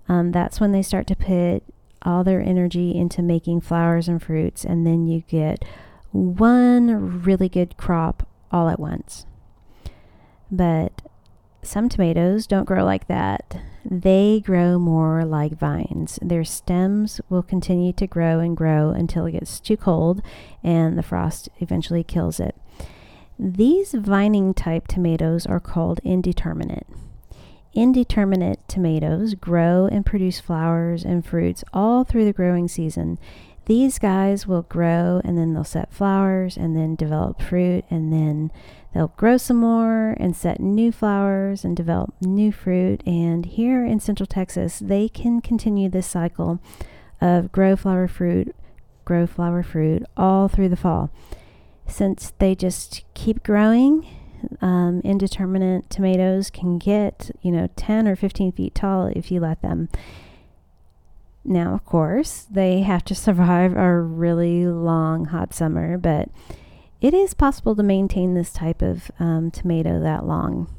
Um, 0.09 0.31
that's 0.31 0.61
when 0.61 0.71
they 0.71 0.83
start 0.83 1.09
to 1.09 1.17
put 1.17 1.65
all 2.03 2.23
their 2.23 2.41
energy 2.41 2.95
into 2.95 3.23
making 3.23 3.63
flowers 3.63 4.07
and 4.07 4.23
fruits, 4.23 4.65
and 4.65 4.87
then 4.87 5.09
you 5.09 5.25
get 5.27 5.65
one 6.13 7.23
really 7.25 7.49
good 7.49 7.77
crop 7.77 8.29
all 8.53 8.69
at 8.69 8.79
once. 8.79 9.27
But 10.55 11.03
some 11.63 11.89
tomatoes 11.89 12.47
don't 12.47 12.67
grow 12.67 12.85
like 12.85 13.09
that. 13.09 13.59
They 13.85 14.41
grow 14.45 14.79
more 14.79 15.25
like 15.25 15.59
vines. 15.59 16.19
Their 16.23 16.45
stems 16.45 17.21
will 17.29 17.43
continue 17.43 17.93
to 17.95 18.07
grow 18.07 18.39
and 18.39 18.57
grow 18.57 18.91
until 18.91 19.27
it 19.27 19.33
gets 19.33 19.59
too 19.59 19.77
cold 19.77 20.23
and 20.63 20.97
the 20.97 21.03
frost 21.03 21.49
eventually 21.59 22.05
kills 22.05 22.39
it. 22.39 22.55
These 23.39 23.95
vining 23.95 24.55
type 24.55 24.87
tomatoes 24.87 25.45
are 25.45 25.59
called 25.59 26.01
indeterminate. 26.05 26.87
Indeterminate 27.75 28.61
tomatoes 28.69 29.35
grow 29.35 29.89
and 29.91 30.07
produce 30.07 30.39
flowers 30.39 31.05
and 31.05 31.27
fruits 31.27 31.65
all 31.73 32.05
through 32.05 32.27
the 32.27 32.33
growing 32.33 32.69
season. 32.69 33.19
These 33.67 33.99
guys 33.99 34.47
will 34.47 34.63
grow 34.63 35.21
and 35.25 35.37
then 35.37 35.55
they'll 35.55 35.65
set 35.65 35.93
flowers 35.93 36.57
and 36.57 36.77
then 36.77 36.95
develop 36.95 37.43
fruit 37.43 37.85
and 37.91 38.13
then 38.13 38.53
They'll 38.95 39.09
grow 39.17 39.37
some 39.37 39.57
more 39.57 40.11
and 40.21 40.37
set 40.37 40.61
new 40.61 40.93
flowers 40.93 41.65
and 41.65 41.77
develop 41.77 42.15
new 42.21 42.53
fruit. 42.53 43.03
And 43.05 43.45
here 43.45 43.85
in 43.85 43.99
Central 43.99 44.27
Texas, 44.27 44.79
they 44.79 45.09
can 45.09 45.41
continue 45.41 45.89
this 45.89 46.07
cycle 46.07 46.61
of 47.21 47.51
grow 47.51 47.75
flower 47.75 48.07
fruit, 48.07 48.55
grow 49.05 49.27
flower 49.27 49.65
fruit 49.65 50.05
all 50.17 50.47
through 50.47 50.69
the 50.69 50.77
fall. 50.77 51.11
Since 51.89 52.35
they 52.39 52.55
just 52.55 53.03
keep 53.15 53.43
growing, 53.43 54.07
um, 54.61 55.01
indeterminate 55.03 55.91
tomatoes 55.91 56.49
can 56.49 56.79
get, 56.79 57.33
you 57.43 57.51
know, 57.51 57.69
10 57.75 58.07
or 58.07 58.15
15 58.15 58.53
feet 58.53 58.77
tall 58.77 59.07
if 59.07 59.31
you 59.33 59.41
let 59.41 59.61
them. 59.61 59.89
Now, 61.45 61.75
of 61.75 61.85
course, 61.85 62.47
they 62.49 62.81
have 62.83 63.05
to 63.07 63.15
survive 63.17 63.77
a 63.77 64.01
really 64.01 64.67
long 64.67 65.27
hot 65.27 65.53
summer, 65.53 65.99
but 65.99 66.29
it 67.05 67.13
is 67.13 67.35
possible 67.35 67.77
to 67.77 67.83
maintain 67.83 68.33
this 68.33 68.51
type 68.51 68.81
of 68.81 69.11
um, 69.19 69.51
tomato 69.51 70.01
that 70.01 70.25
long. 70.25 70.75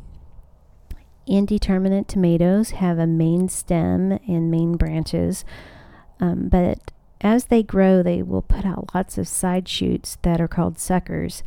Indeterminate 1.27 2.07
tomatoes 2.07 2.71
have 2.71 2.97
a 2.97 3.05
main 3.05 3.47
stem 3.47 4.17
and 4.27 4.49
main 4.49 4.75
branches, 4.75 5.45
um, 6.19 6.49
but 6.49 6.79
as 7.21 7.45
they 7.45 7.61
grow, 7.61 8.01
they 8.01 8.23
will 8.23 8.41
put 8.41 8.65
out 8.65 8.89
lots 8.95 9.19
of 9.19 9.27
side 9.27 9.67
shoots 9.67 10.17
that 10.23 10.41
are 10.41 10.47
called 10.47 10.79
suckers. 10.79 11.43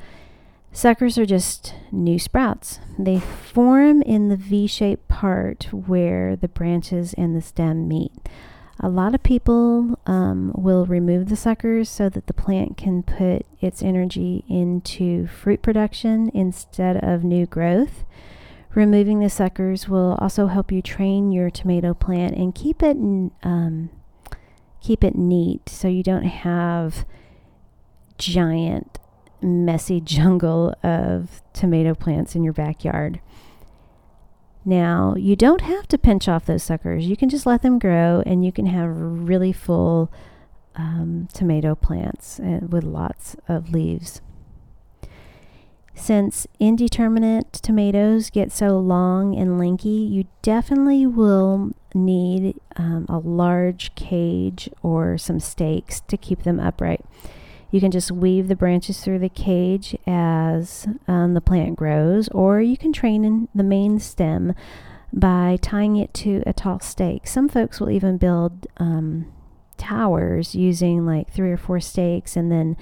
Suckers 0.70 1.18
are 1.18 1.26
just 1.26 1.74
new 1.90 2.20
sprouts. 2.20 2.78
They 2.96 3.18
form 3.18 4.00
in 4.02 4.28
the 4.28 4.36
V 4.36 4.68
shaped 4.68 5.08
part 5.08 5.72
where 5.72 6.36
the 6.36 6.46
branches 6.46 7.14
and 7.14 7.34
the 7.34 7.42
stem 7.42 7.88
meet. 7.88 8.12
A 8.80 8.88
lot 8.88 9.14
of 9.14 9.22
people 9.24 9.98
um, 10.06 10.52
will 10.54 10.86
remove 10.86 11.28
the 11.28 11.36
suckers 11.36 11.88
so 11.88 12.08
that 12.08 12.28
the 12.28 12.32
plant 12.32 12.76
can 12.76 13.02
put 13.02 13.44
its 13.60 13.82
energy 13.82 14.44
into 14.48 15.26
fruit 15.26 15.62
production 15.62 16.30
instead 16.32 17.02
of 17.02 17.24
new 17.24 17.44
growth. 17.44 18.04
Removing 18.74 19.18
the 19.18 19.30
suckers 19.30 19.88
will 19.88 20.16
also 20.20 20.46
help 20.46 20.70
you 20.70 20.80
train 20.80 21.32
your 21.32 21.50
tomato 21.50 21.92
plant 21.92 22.36
and 22.36 22.54
keep 22.54 22.82
it 22.82 22.96
um, 23.42 23.90
keep 24.80 25.02
it 25.02 25.16
neat 25.16 25.68
so 25.68 25.88
you 25.88 26.04
don't 26.04 26.22
have 26.22 27.04
giant 28.16 28.98
messy 29.42 30.00
jungle 30.04 30.72
of 30.84 31.42
tomato 31.52 31.94
plants 31.94 32.36
in 32.36 32.44
your 32.44 32.52
backyard. 32.52 33.20
Now, 34.68 35.14
you 35.16 35.34
don't 35.34 35.62
have 35.62 35.88
to 35.88 35.96
pinch 35.96 36.28
off 36.28 36.44
those 36.44 36.62
suckers. 36.62 37.06
You 37.06 37.16
can 37.16 37.30
just 37.30 37.46
let 37.46 37.62
them 37.62 37.78
grow 37.78 38.22
and 38.26 38.44
you 38.44 38.52
can 38.52 38.66
have 38.66 38.90
really 38.90 39.50
full 39.50 40.12
um, 40.76 41.26
tomato 41.32 41.74
plants 41.74 42.38
uh, 42.38 42.60
with 42.68 42.84
lots 42.84 43.34
of 43.48 43.70
leaves. 43.70 44.20
Since 45.94 46.46
indeterminate 46.60 47.50
tomatoes 47.54 48.28
get 48.28 48.52
so 48.52 48.78
long 48.78 49.34
and 49.34 49.58
lanky, 49.58 49.88
you 49.88 50.26
definitely 50.42 51.06
will 51.06 51.70
need 51.94 52.60
um, 52.76 53.06
a 53.08 53.16
large 53.16 53.94
cage 53.94 54.68
or 54.82 55.16
some 55.16 55.40
stakes 55.40 56.02
to 56.08 56.18
keep 56.18 56.42
them 56.42 56.60
upright. 56.60 57.06
You 57.70 57.80
can 57.80 57.90
just 57.90 58.10
weave 58.10 58.48
the 58.48 58.56
branches 58.56 59.00
through 59.00 59.18
the 59.18 59.28
cage 59.28 59.94
as 60.06 60.86
um, 61.06 61.34
the 61.34 61.40
plant 61.40 61.76
grows, 61.76 62.28
or 62.28 62.60
you 62.62 62.76
can 62.76 62.92
train 62.92 63.24
in 63.24 63.48
the 63.54 63.62
main 63.62 63.98
stem 63.98 64.54
by 65.12 65.58
tying 65.60 65.96
it 65.96 66.12
to 66.14 66.42
a 66.46 66.52
tall 66.52 66.80
stake. 66.80 67.26
Some 67.26 67.48
folks 67.48 67.80
will 67.80 67.90
even 67.90 68.16
build 68.16 68.66
um, 68.78 69.32
towers 69.76 70.54
using 70.54 71.04
like 71.06 71.30
three 71.30 71.50
or 71.50 71.56
four 71.56 71.80
stakes 71.80 72.36
and 72.36 72.50
then 72.50 72.76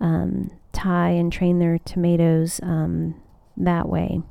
um, 0.00 0.50
tie 0.72 1.10
and 1.10 1.32
train 1.32 1.58
their 1.58 1.78
tomatoes 1.78 2.60
um, 2.62 3.14
that 3.56 3.88
way. 3.88 4.22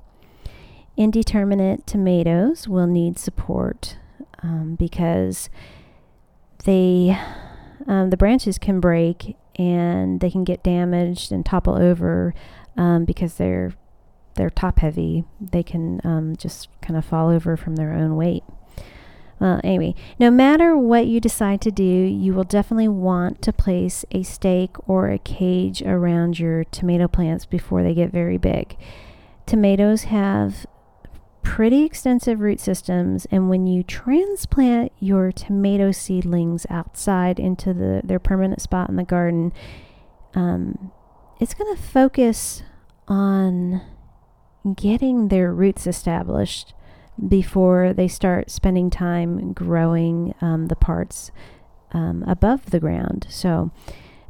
Indeterminate 0.98 1.88
tomatoes 1.88 2.67
will 2.67 2.88
need 2.88 3.17
support 3.17 3.98
um, 4.43 4.75
because 4.75 5.50
they 6.65 7.17
um, 7.88 8.10
the 8.12 8.17
branches 8.17 8.58
can 8.60 8.79
break 8.79 9.36
and 9.55 10.20
they 10.20 10.29
can 10.29 10.43
get 10.43 10.63
damaged 10.63 11.31
and 11.31 11.46
topple 11.46 11.75
over 11.75 12.34
um, 12.77 13.05
because 13.05 13.36
they're 13.36 13.74
they're 14.36 14.50
top 14.50 14.79
heavy. 14.79 15.25
They 15.39 15.63
can 15.63 16.00
um, 16.03 16.36
just 16.38 16.70
kind 16.81 16.98
of 16.98 17.03
fall 17.03 17.29
over 17.29 17.58
from 17.58 17.75
their 17.75 17.93
own 17.93 18.15
weight. 18.15 18.43
Well, 19.41 19.60
anyway, 19.63 19.96
no 20.20 20.29
matter 20.29 20.77
what 20.77 21.08
you 21.08 21.20
decide 21.20 21.62
to 21.62 21.72
do, 21.72 21.84
you 21.84 22.31
will 22.34 22.43
definitely 22.43 22.88
want 22.88 23.41
to 23.41 23.51
place 23.51 24.05
a 24.12 24.22
stake 24.22 24.75
or 24.88 25.10
a 25.10 25.17
cage 25.17 25.81
around 25.81 26.38
your 26.38 26.63
tomato 26.65 27.08
plants 27.08 27.46
before 27.46 27.81
they 27.81 27.96
get 27.96 28.12
very 28.12 28.38
big. 28.38 28.77
Tomatoes 29.48 30.03
have 30.03 30.67
pretty 31.43 31.83
extensive 31.83 32.39
root 32.39 32.60
systems, 32.60 33.25
and 33.31 33.50
when 33.50 33.67
you 33.67 33.83
transplant 33.83 34.91
your 35.00 35.31
tomato 35.31 35.91
seedlings 35.91 36.65
outside 36.69 37.39
into 37.39 37.74
the, 37.74 38.01
their 38.03 38.19
permanent 38.19 38.62
spot 38.62 38.89
in 38.89 38.95
the 38.95 39.03
garden, 39.03 39.51
um, 40.33 40.91
it's 41.39 41.53
going 41.53 41.75
to 41.75 41.81
focus 41.81 42.63
on 43.07 43.81
getting 44.75 45.27
their 45.27 45.53
roots 45.53 45.88
established 45.88 46.74
before 47.27 47.93
they 47.93 48.07
start 48.07 48.50
spending 48.50 48.89
time 48.89 49.53
growing 49.53 50.33
um, 50.41 50.67
the 50.67 50.75
parts 50.75 51.31
um, 51.91 52.24
above 52.27 52.67
the 52.71 52.79
ground. 52.79 53.27
So 53.29 53.71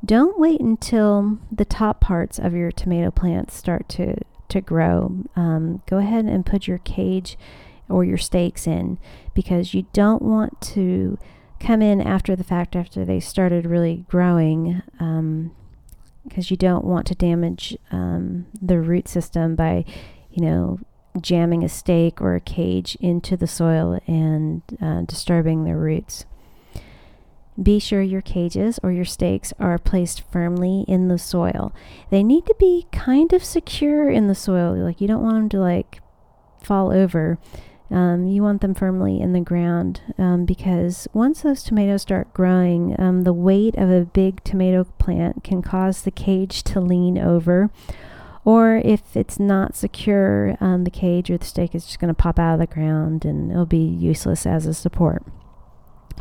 don't 0.04 0.40
wait 0.40 0.60
until 0.60 1.40
the 1.52 1.66
top 1.66 2.02
parts 2.02 2.40
of 2.40 2.56
your 2.56 2.72
tomato 2.72 3.12
plants 3.12 3.56
start 3.56 3.88
to, 3.90 4.16
to 4.52 4.62
grow. 4.62 5.24
Um, 5.36 5.82
go 5.88 5.98
ahead 5.98 6.26
and 6.26 6.46
put 6.46 6.68
your 6.68 6.78
cage 6.80 7.38
or 7.90 8.04
your 8.04 8.18
stakes 8.18 8.68
in 8.68 8.98
because 9.34 9.74
you 9.74 9.86
don't 9.94 10.22
want 10.22 10.62
to 10.62 11.18
come 11.60 11.82
in 11.82 12.02
after 12.02 12.36
the 12.36 12.44
fact 12.44 12.76
after 12.76 13.06
they 13.06 13.20
started 13.20 13.66
really 13.66 14.06
growing 14.10 14.82
because 14.94 15.00
um, 15.00 15.52
you 16.50 16.58
don't 16.58 16.86
want 16.86 17.06
to 17.08 17.16
damage 17.16 17.78
um, 17.92 18.48
the 18.62 18.80
root 18.80 19.08
system 19.08 19.56
by 19.56 19.86
you 20.32 20.44
know 20.44 20.80
jamming 21.20 21.64
a 21.64 21.70
stake 21.70 22.22
or 22.22 22.36
a 22.36 22.40
cage 22.40 22.96
into 23.02 23.36
the 23.36 23.48
soil 23.48 24.00
and 24.08 24.62
uh, 24.82 25.02
disturbing 25.02 25.66
their 25.66 25.78
roots. 25.78 26.26
Be 27.62 27.80
sure 27.80 28.02
your 28.02 28.22
cages 28.22 28.80
or 28.82 28.92
your 28.92 29.06
stakes 29.06 29.54
are 29.60 29.78
placed 29.78 30.22
firmly 30.32 30.86
in 30.88 31.08
the 31.08 31.18
soil. 31.18 31.74
They 32.10 32.24
need 32.24 32.46
to 32.46 32.56
be 32.60 32.88
kind 32.92 33.34
of 33.34 33.44
secure 33.44 34.10
in 34.10 34.28
the 34.28 34.36
soil. 34.36 34.76
Like 34.76 35.02
you 35.02 35.08
don't 35.08 35.24
want 35.24 35.36
them 35.36 35.50
to 35.50 35.60
like 35.60 36.02
fall 36.62 36.92
over. 36.92 37.38
Um, 37.90 38.28
you 38.28 38.42
want 38.42 38.62
them 38.62 38.74
firmly 38.74 39.20
in 39.20 39.34
the 39.34 39.42
ground 39.42 40.02
um, 40.18 40.46
because 40.46 41.10
once 41.12 41.42
those 41.42 41.62
tomatoes 41.62 42.04
start 42.04 42.34
growing, 42.34 42.96
um, 42.98 43.24
the 43.24 43.34
weight 43.34 43.76
of 43.76 43.90
a 43.90 44.06
big 44.06 44.42
tomato 44.46 44.86
plant 44.98 45.44
can 45.44 45.62
cause 45.62 46.04
the 46.04 46.12
cage 46.12 46.64
to 46.64 46.80
lean 46.80 47.18
over 47.18 47.70
or 48.44 48.82
if 48.84 49.16
it's 49.16 49.40
not 49.40 49.76
secure, 49.76 50.58
um, 50.60 50.84
the 50.84 50.90
cage 50.90 51.30
or 51.30 51.38
the 51.38 51.46
stake 51.46 51.76
is 51.76 51.86
just 51.86 52.00
going 52.00 52.14
to 52.14 52.20
pop 52.20 52.40
out 52.40 52.54
of 52.54 52.60
the 52.60 52.68
ground 52.68 53.24
and 53.24 53.52
it'll 53.52 53.66
be 53.66 53.78
useless 53.78 54.46
as 54.46 54.66
a 54.66 54.74
support. 54.74 55.24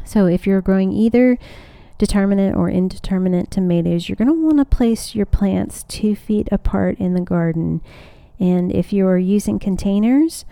So 0.05 0.27
if 0.27 0.47
you're 0.47 0.61
growing 0.61 0.93
either 0.93 1.39
determinate 1.99 2.55
or 2.55 2.71
indeterminate 2.71 3.51
tomatoes, 3.51 4.09
you're 4.09 4.17
going 4.17 4.29
to 4.29 4.35
want 4.35 4.59
to 4.59 4.65
place 4.65 5.15
your 5.15 5.27
plants 5.27 5.85
two 5.85 6.17
feet 6.17 6.49
apart 6.51 6.99
in 6.99 7.15
the 7.15 7.21
garden. 7.21 7.83
And 8.39 8.73
if 8.73 8.93
you're 8.93 9.19
using 9.19 9.59
containers, 9.59 10.45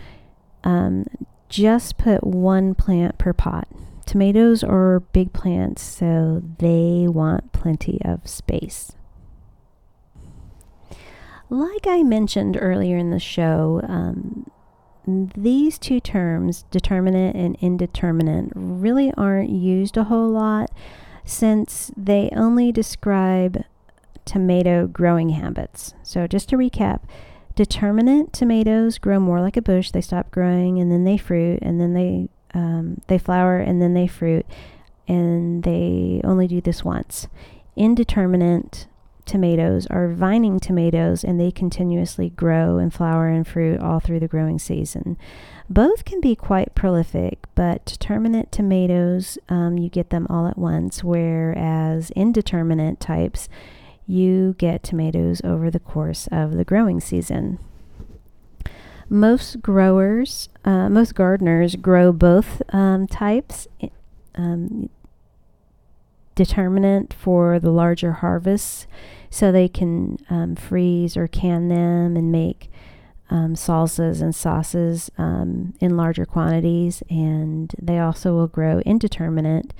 um, 0.63 1.07
just 1.49 1.97
put 1.97 2.23
one 2.23 2.75
plant 2.75 3.17
per 3.17 3.33
pot. 3.33 3.67
Tomatoes 4.05 4.63
are 4.63 5.01
big 5.01 5.33
plants, 5.33 5.83
so 5.83 6.43
they 6.59 7.07
want 7.09 7.53
plenty 7.53 8.01
of 8.05 8.27
space. 8.29 8.93
Like 11.51 11.87
I 11.87 12.03
mentioned 12.03 12.59
earlier 12.61 12.99
in 12.99 13.11
the 13.11 13.19
show, 13.19 13.81
um, 13.89 14.51
these 15.09 15.79
two 15.79 16.01
terms, 16.01 16.65
determinate 16.71 17.35
and 17.35 17.57
indeterminate, 17.61 18.51
really 18.55 19.13
aren't 19.17 19.51
used 19.51 19.97
a 19.97 20.05
whole 20.05 20.29
lot 20.29 20.71
since 21.25 21.91
they 21.97 22.31
only 22.37 22.73
describe 22.73 23.65
tomato 24.25 24.87
growing 24.87 25.31
habits. 25.31 25.95
So, 26.03 26.27
just 26.27 26.51
to 26.51 26.57
recap, 26.57 27.01
determinate 27.55 28.33
tomatoes 28.33 28.99
grow 28.99 29.19
more 29.19 29.41
like 29.41 29.57
a 29.57 29.63
bush. 29.63 29.91
They 29.91 30.03
stop 30.03 30.31
growing 30.31 30.79
and 30.79 30.93
then 30.93 31.05
they 31.05 31.17
fruit, 31.17 31.61
and 31.63 31.81
then 31.81 31.95
they 31.95 32.29
um, 32.55 33.01
they 33.07 33.19
flower 33.19 33.59
and 33.59 33.81
then 33.81 33.95
they 33.95 34.07
fruit, 34.07 34.47
and 35.07 35.63
they 35.63 36.21
only 36.23 36.47
do 36.47 36.61
this 36.61 36.85
once. 36.85 37.29
Indeterminate 37.77 38.87
tomatoes 39.29 39.87
are 39.87 40.09
vining 40.09 40.59
tomatoes 40.59 41.23
and 41.23 41.39
they 41.39 41.53
continuously 41.53 42.31
grow 42.31 42.79
and 42.79 42.93
flower 42.93 43.29
and 43.29 43.47
fruit 43.47 43.81
all 43.81 44.01
through 44.01 44.19
the 44.19 44.27
growing 44.27 44.59
season. 44.59 45.17
Both 45.71 46.05
can 46.05 46.21
be 46.21 46.35
quite 46.35 46.75
prolific, 46.75 47.45
but 47.55 47.85
determinate 47.85 48.51
tomatoes, 48.51 49.39
um, 49.49 49.79
you 49.79 49.91
get 49.91 50.11
them 50.11 50.27
all 50.31 50.47
at 50.47 50.59
once, 50.59 51.05
whereas 51.05 52.11
indeterminate 52.13 52.99
types, 52.99 53.49
you 54.07 54.55
get 54.59 54.83
tomatoes 54.83 55.43
over 55.45 55.71
the 55.71 55.79
course 55.79 56.27
of 56.33 56.55
the 56.55 56.65
growing 56.65 56.99
season. 56.99 57.59
Most 59.11 59.61
growers, 59.61 60.49
uh, 60.65 60.89
most 60.89 61.15
gardeners 61.15 61.77
grow 61.77 62.13
both 62.13 62.63
um, 62.71 63.07
types. 63.07 63.69
Um, 64.35 64.89
determinate 66.39 67.13
for 67.13 67.59
the 67.59 67.73
larger 67.73 68.13
harvests 68.13 68.87
so 69.29 69.51
they 69.51 69.69
can 69.69 70.19
um, 70.31 70.55
freeze 70.55 71.17
or 71.17 71.27
can 71.27 71.67
them 71.67 72.17
and 72.17 72.31
make 72.31 72.71
um, 73.29 73.55
salsas 73.55 74.23
and 74.23 74.33
sauces 74.33 75.11
um, 75.19 75.75
in 75.81 75.97
larger 75.97 76.25
quantities. 76.25 77.03
And 77.11 77.75
they 77.77 77.99
also 77.99 78.35
will 78.35 78.47
grow 78.47 78.79
indeterminate 78.87 79.75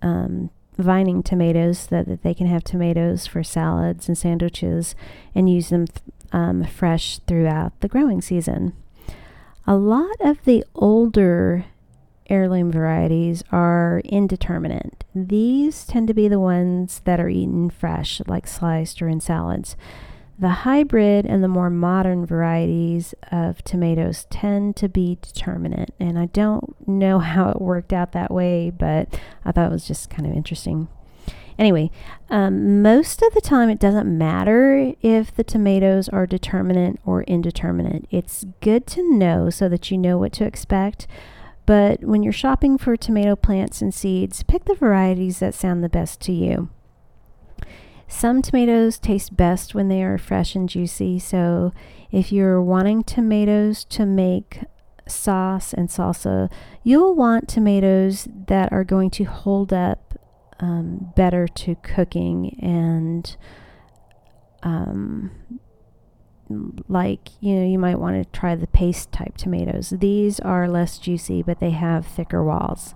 um, 0.00 0.48
vining 0.78 1.22
tomatoes 1.22 1.80
so 1.80 2.02
that 2.02 2.22
they 2.22 2.32
can 2.32 2.46
have 2.46 2.64
tomatoes 2.64 3.26
for 3.26 3.44
salads 3.44 4.08
and 4.08 4.16
sandwiches 4.16 4.94
and 5.34 5.50
use 5.50 5.68
them 5.68 5.86
th- 5.86 6.00
um, 6.32 6.64
fresh 6.64 7.18
throughout 7.18 7.78
the 7.80 7.88
growing 7.88 8.22
season. 8.22 8.72
A 9.66 9.76
lot 9.76 10.16
of 10.20 10.42
the 10.44 10.64
older 10.74 11.66
heirloom 12.28 12.70
varieties 12.70 13.42
are 13.52 14.00
indeterminate. 14.04 15.04
These 15.14 15.84
tend 15.84 16.08
to 16.08 16.14
be 16.14 16.28
the 16.28 16.40
ones 16.40 17.00
that 17.04 17.20
are 17.20 17.28
eaten 17.28 17.70
fresh, 17.70 18.20
like 18.26 18.46
sliced 18.46 19.02
or 19.02 19.08
in 19.08 19.20
salads. 19.20 19.76
The 20.38 20.48
hybrid 20.48 21.26
and 21.26 21.44
the 21.44 21.48
more 21.48 21.70
modern 21.70 22.26
varieties 22.26 23.14
of 23.30 23.62
tomatoes 23.62 24.26
tend 24.30 24.76
to 24.76 24.88
be 24.88 25.18
determinate, 25.20 25.94
and 26.00 26.18
I 26.18 26.26
don't 26.26 26.74
know 26.88 27.18
how 27.20 27.50
it 27.50 27.60
worked 27.60 27.92
out 27.92 28.12
that 28.12 28.30
way, 28.30 28.70
but 28.70 29.20
I 29.44 29.52
thought 29.52 29.70
it 29.70 29.72
was 29.72 29.86
just 29.86 30.10
kind 30.10 30.26
of 30.26 30.32
interesting. 30.32 30.88
Anyway, 31.58 31.90
um, 32.30 32.82
most 32.82 33.22
of 33.22 33.34
the 33.34 33.40
time 33.40 33.68
it 33.68 33.78
doesn't 33.78 34.18
matter 34.18 34.94
if 35.02 35.34
the 35.34 35.44
tomatoes 35.44 36.08
are 36.08 36.26
determinate 36.26 36.98
or 37.04 37.22
indeterminate. 37.24 38.06
It's 38.10 38.46
good 38.60 38.86
to 38.88 39.16
know 39.16 39.50
so 39.50 39.68
that 39.68 39.90
you 39.90 39.98
know 39.98 40.18
what 40.18 40.32
to 40.34 40.44
expect. 40.44 41.06
But 41.64 42.02
when 42.02 42.22
you're 42.22 42.32
shopping 42.32 42.76
for 42.78 42.96
tomato 42.96 43.36
plants 43.36 43.80
and 43.80 43.94
seeds, 43.94 44.42
pick 44.42 44.64
the 44.64 44.74
varieties 44.74 45.38
that 45.38 45.54
sound 45.54 45.82
the 45.82 45.88
best 45.88 46.20
to 46.22 46.32
you. 46.32 46.70
Some 48.08 48.42
tomatoes 48.42 48.98
taste 48.98 49.36
best 49.36 49.74
when 49.74 49.88
they 49.88 50.02
are 50.02 50.18
fresh 50.18 50.54
and 50.54 50.68
juicy, 50.68 51.18
so 51.18 51.72
if 52.10 52.30
you're 52.30 52.62
wanting 52.62 53.04
tomatoes 53.04 53.84
to 53.86 54.04
make 54.04 54.64
sauce 55.06 55.72
and 55.72 55.88
salsa, 55.88 56.50
you'll 56.84 57.14
want 57.14 57.48
tomatoes 57.48 58.28
that 58.48 58.70
are 58.72 58.84
going 58.84 59.10
to 59.10 59.24
hold 59.24 59.72
up 59.72 60.18
um, 60.60 61.12
better 61.16 61.48
to 61.48 61.74
cooking 61.76 62.58
and 62.60 63.36
um, 64.62 65.30
like 66.88 67.28
you 67.40 67.54
know 67.54 67.66
you 67.66 67.78
might 67.78 67.98
want 67.98 68.22
to 68.22 68.38
try 68.38 68.54
the 68.54 68.66
paste 68.66 69.12
type 69.12 69.36
tomatoes. 69.36 69.90
These 69.90 70.40
are 70.40 70.68
less 70.68 70.98
juicy 70.98 71.42
but 71.42 71.60
they 71.60 71.70
have 71.70 72.06
thicker 72.06 72.42
walls. 72.42 72.94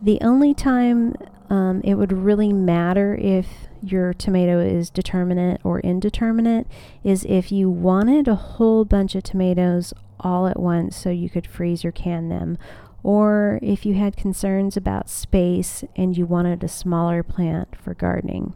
The 0.00 0.20
only 0.20 0.52
time 0.52 1.14
um, 1.48 1.80
it 1.84 1.94
would 1.94 2.12
really 2.12 2.52
matter 2.52 3.14
if 3.14 3.46
your 3.82 4.14
tomato 4.14 4.58
is 4.58 4.90
determinate 4.90 5.60
or 5.64 5.80
indeterminate 5.80 6.66
is 7.04 7.26
if 7.28 7.52
you 7.52 7.68
wanted 7.68 8.26
a 8.26 8.34
whole 8.34 8.84
bunch 8.84 9.14
of 9.14 9.22
tomatoes 9.22 9.92
all 10.20 10.46
at 10.46 10.58
once 10.58 10.96
so 10.96 11.10
you 11.10 11.28
could 11.28 11.46
freeze 11.46 11.84
or 11.84 11.92
can 11.92 12.28
them 12.28 12.56
or 13.02 13.58
if 13.60 13.84
you 13.84 13.94
had 13.94 14.16
concerns 14.16 14.76
about 14.76 15.10
space 15.10 15.84
and 15.96 16.16
you 16.16 16.24
wanted 16.24 16.62
a 16.62 16.68
smaller 16.68 17.22
plant 17.22 17.76
for 17.76 17.94
gardening 17.94 18.54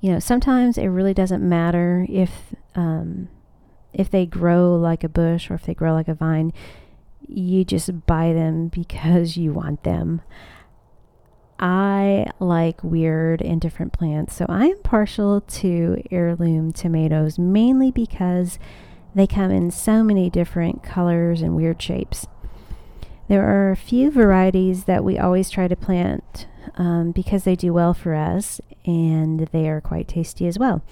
you 0.00 0.12
know, 0.12 0.18
sometimes 0.18 0.78
it 0.78 0.86
really 0.86 1.14
doesn't 1.14 1.46
matter 1.46 2.06
if 2.08 2.54
um, 2.74 3.28
if 3.92 4.10
they 4.10 4.24
grow 4.24 4.74
like 4.74 5.04
a 5.04 5.08
bush 5.08 5.50
or 5.50 5.54
if 5.54 5.64
they 5.64 5.74
grow 5.74 5.92
like 5.92 6.08
a 6.08 6.14
vine. 6.14 6.52
You 7.28 7.64
just 7.64 8.06
buy 8.06 8.32
them 8.32 8.68
because 8.68 9.36
you 9.36 9.52
want 9.52 9.84
them. 9.84 10.22
I 11.58 12.26
like 12.38 12.82
weird 12.82 13.42
and 13.42 13.60
different 13.60 13.92
plants, 13.92 14.34
so 14.34 14.46
I 14.48 14.66
am 14.66 14.78
partial 14.82 15.42
to 15.42 16.02
heirloom 16.10 16.72
tomatoes 16.72 17.38
mainly 17.38 17.90
because 17.90 18.58
they 19.14 19.26
come 19.26 19.50
in 19.50 19.70
so 19.70 20.02
many 20.02 20.30
different 20.30 20.82
colors 20.82 21.42
and 21.42 21.54
weird 21.54 21.82
shapes. 21.82 22.26
There 23.28 23.46
are 23.46 23.70
a 23.70 23.76
few 23.76 24.10
varieties 24.10 24.84
that 24.84 25.04
we 25.04 25.18
always 25.18 25.50
try 25.50 25.68
to 25.68 25.76
plant 25.76 26.48
um, 26.76 27.12
because 27.12 27.44
they 27.44 27.54
do 27.54 27.72
well 27.72 27.92
for 27.92 28.14
us 28.14 28.60
and 28.84 29.40
they 29.52 29.68
are 29.68 29.80
quite 29.80 30.08
tasty 30.08 30.46
as 30.46 30.58
well. 30.58 30.82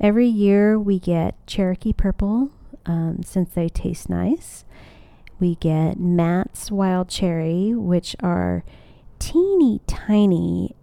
Every 0.00 0.26
year 0.26 0.78
we 0.78 0.98
get 0.98 1.34
Cherokee 1.46 1.92
Purple 1.92 2.50
um, 2.86 3.22
since 3.24 3.52
they 3.54 3.68
taste 3.68 4.08
nice. 4.08 4.64
We 5.38 5.56
get 5.56 5.98
Matt's 5.98 6.70
Wild 6.70 7.08
Cherry, 7.08 7.74
which 7.74 8.16
are 8.20 8.64
teeny 9.18 9.80
tiny 9.86 10.74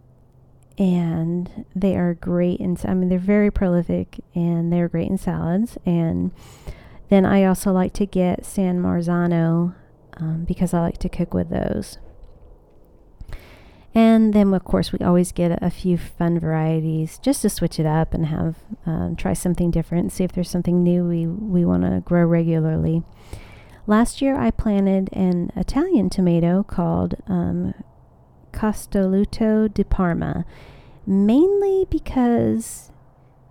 and 0.77 1.65
they 1.75 1.97
are 1.97 2.13
great 2.13 2.59
in 2.61 2.77
I 2.85 2.93
mean 2.93 3.09
they're 3.09 3.19
very 3.19 3.51
prolific 3.51 4.21
and 4.33 4.71
they're 4.71 4.87
great 4.87 5.09
in 5.09 5.17
salads 5.17 5.77
and 5.85 6.31
then 7.09 7.25
I 7.25 7.43
also 7.43 7.73
like 7.73 7.91
to 7.93 8.05
get 8.05 8.45
San 8.45 8.81
Marzano 8.81 9.75
um, 10.17 10.45
because 10.45 10.73
I 10.73 10.79
like 10.81 10.99
to 10.99 11.09
cook 11.09 11.33
with 11.33 11.49
those. 11.49 11.97
And 13.95 14.33
then, 14.33 14.53
of 14.53 14.63
course, 14.63 14.91
we 14.91 14.99
always 14.99 15.31
get 15.31 15.57
a, 15.63 15.69
few 15.71 15.97
fun 15.97 16.39
varieties 16.39 17.17
just 17.17 17.41
to 17.41 17.49
switch 17.49 17.79
it 17.79 17.85
up 17.85 18.13
and 18.13 18.27
have 18.27 18.57
um, 18.85 19.15
try 19.15 19.33
something 19.33 19.71
different, 19.71 20.11
see 20.11 20.23
if 20.23 20.31
there's 20.31 20.49
something 20.49 20.83
new 20.83 21.05
we, 21.05 21.25
we 21.25 21.65
want 21.65 21.83
to 21.83 22.01
grow 22.01 22.23
regularly. 22.23 23.01
Last 23.87 24.21
year, 24.21 24.35
I 24.35 24.51
planted 24.51 25.09
an 25.13 25.51
Italian 25.55 26.11
tomato 26.11 26.61
called 26.61 27.15
um, 27.27 27.73
Costoluto 28.51 29.73
di 29.73 29.83
Parma, 29.83 30.45
mainly 31.07 31.87
because 31.89 32.91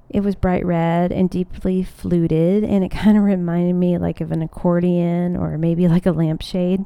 it 0.09 0.21
was 0.21 0.37
bright 0.37 0.65
red 0.65 1.11
and 1.11 1.29
deeply 1.29 1.83
fluted, 1.83 2.63
and 2.63 2.85
it 2.85 2.91
kind 2.93 3.17
of 3.17 3.25
reminded 3.25 3.75
me 3.75 3.99
like 3.99 4.21
of 4.21 4.31
an 4.31 4.43
accordion 4.43 5.37
or 5.37 5.59
maybe 5.59 5.89
like 5.89 6.07
a 6.07 6.13
lampshade. 6.13 6.85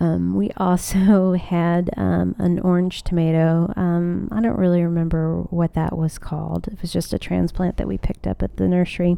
Um, 0.00 0.34
we 0.34 0.50
also 0.56 1.32
had 1.38 1.90
um, 1.96 2.34
an 2.38 2.58
orange 2.60 3.02
tomato. 3.02 3.72
Um, 3.76 4.28
I 4.32 4.40
don't 4.40 4.58
really 4.58 4.82
remember 4.82 5.42
what 5.50 5.74
that 5.74 5.96
was 5.96 6.18
called. 6.18 6.68
It 6.68 6.80
was 6.80 6.92
just 6.92 7.12
a 7.12 7.18
transplant 7.18 7.76
that 7.76 7.88
we 7.88 7.98
picked 7.98 8.26
up 8.26 8.42
at 8.42 8.56
the 8.56 8.68
nursery. 8.68 9.16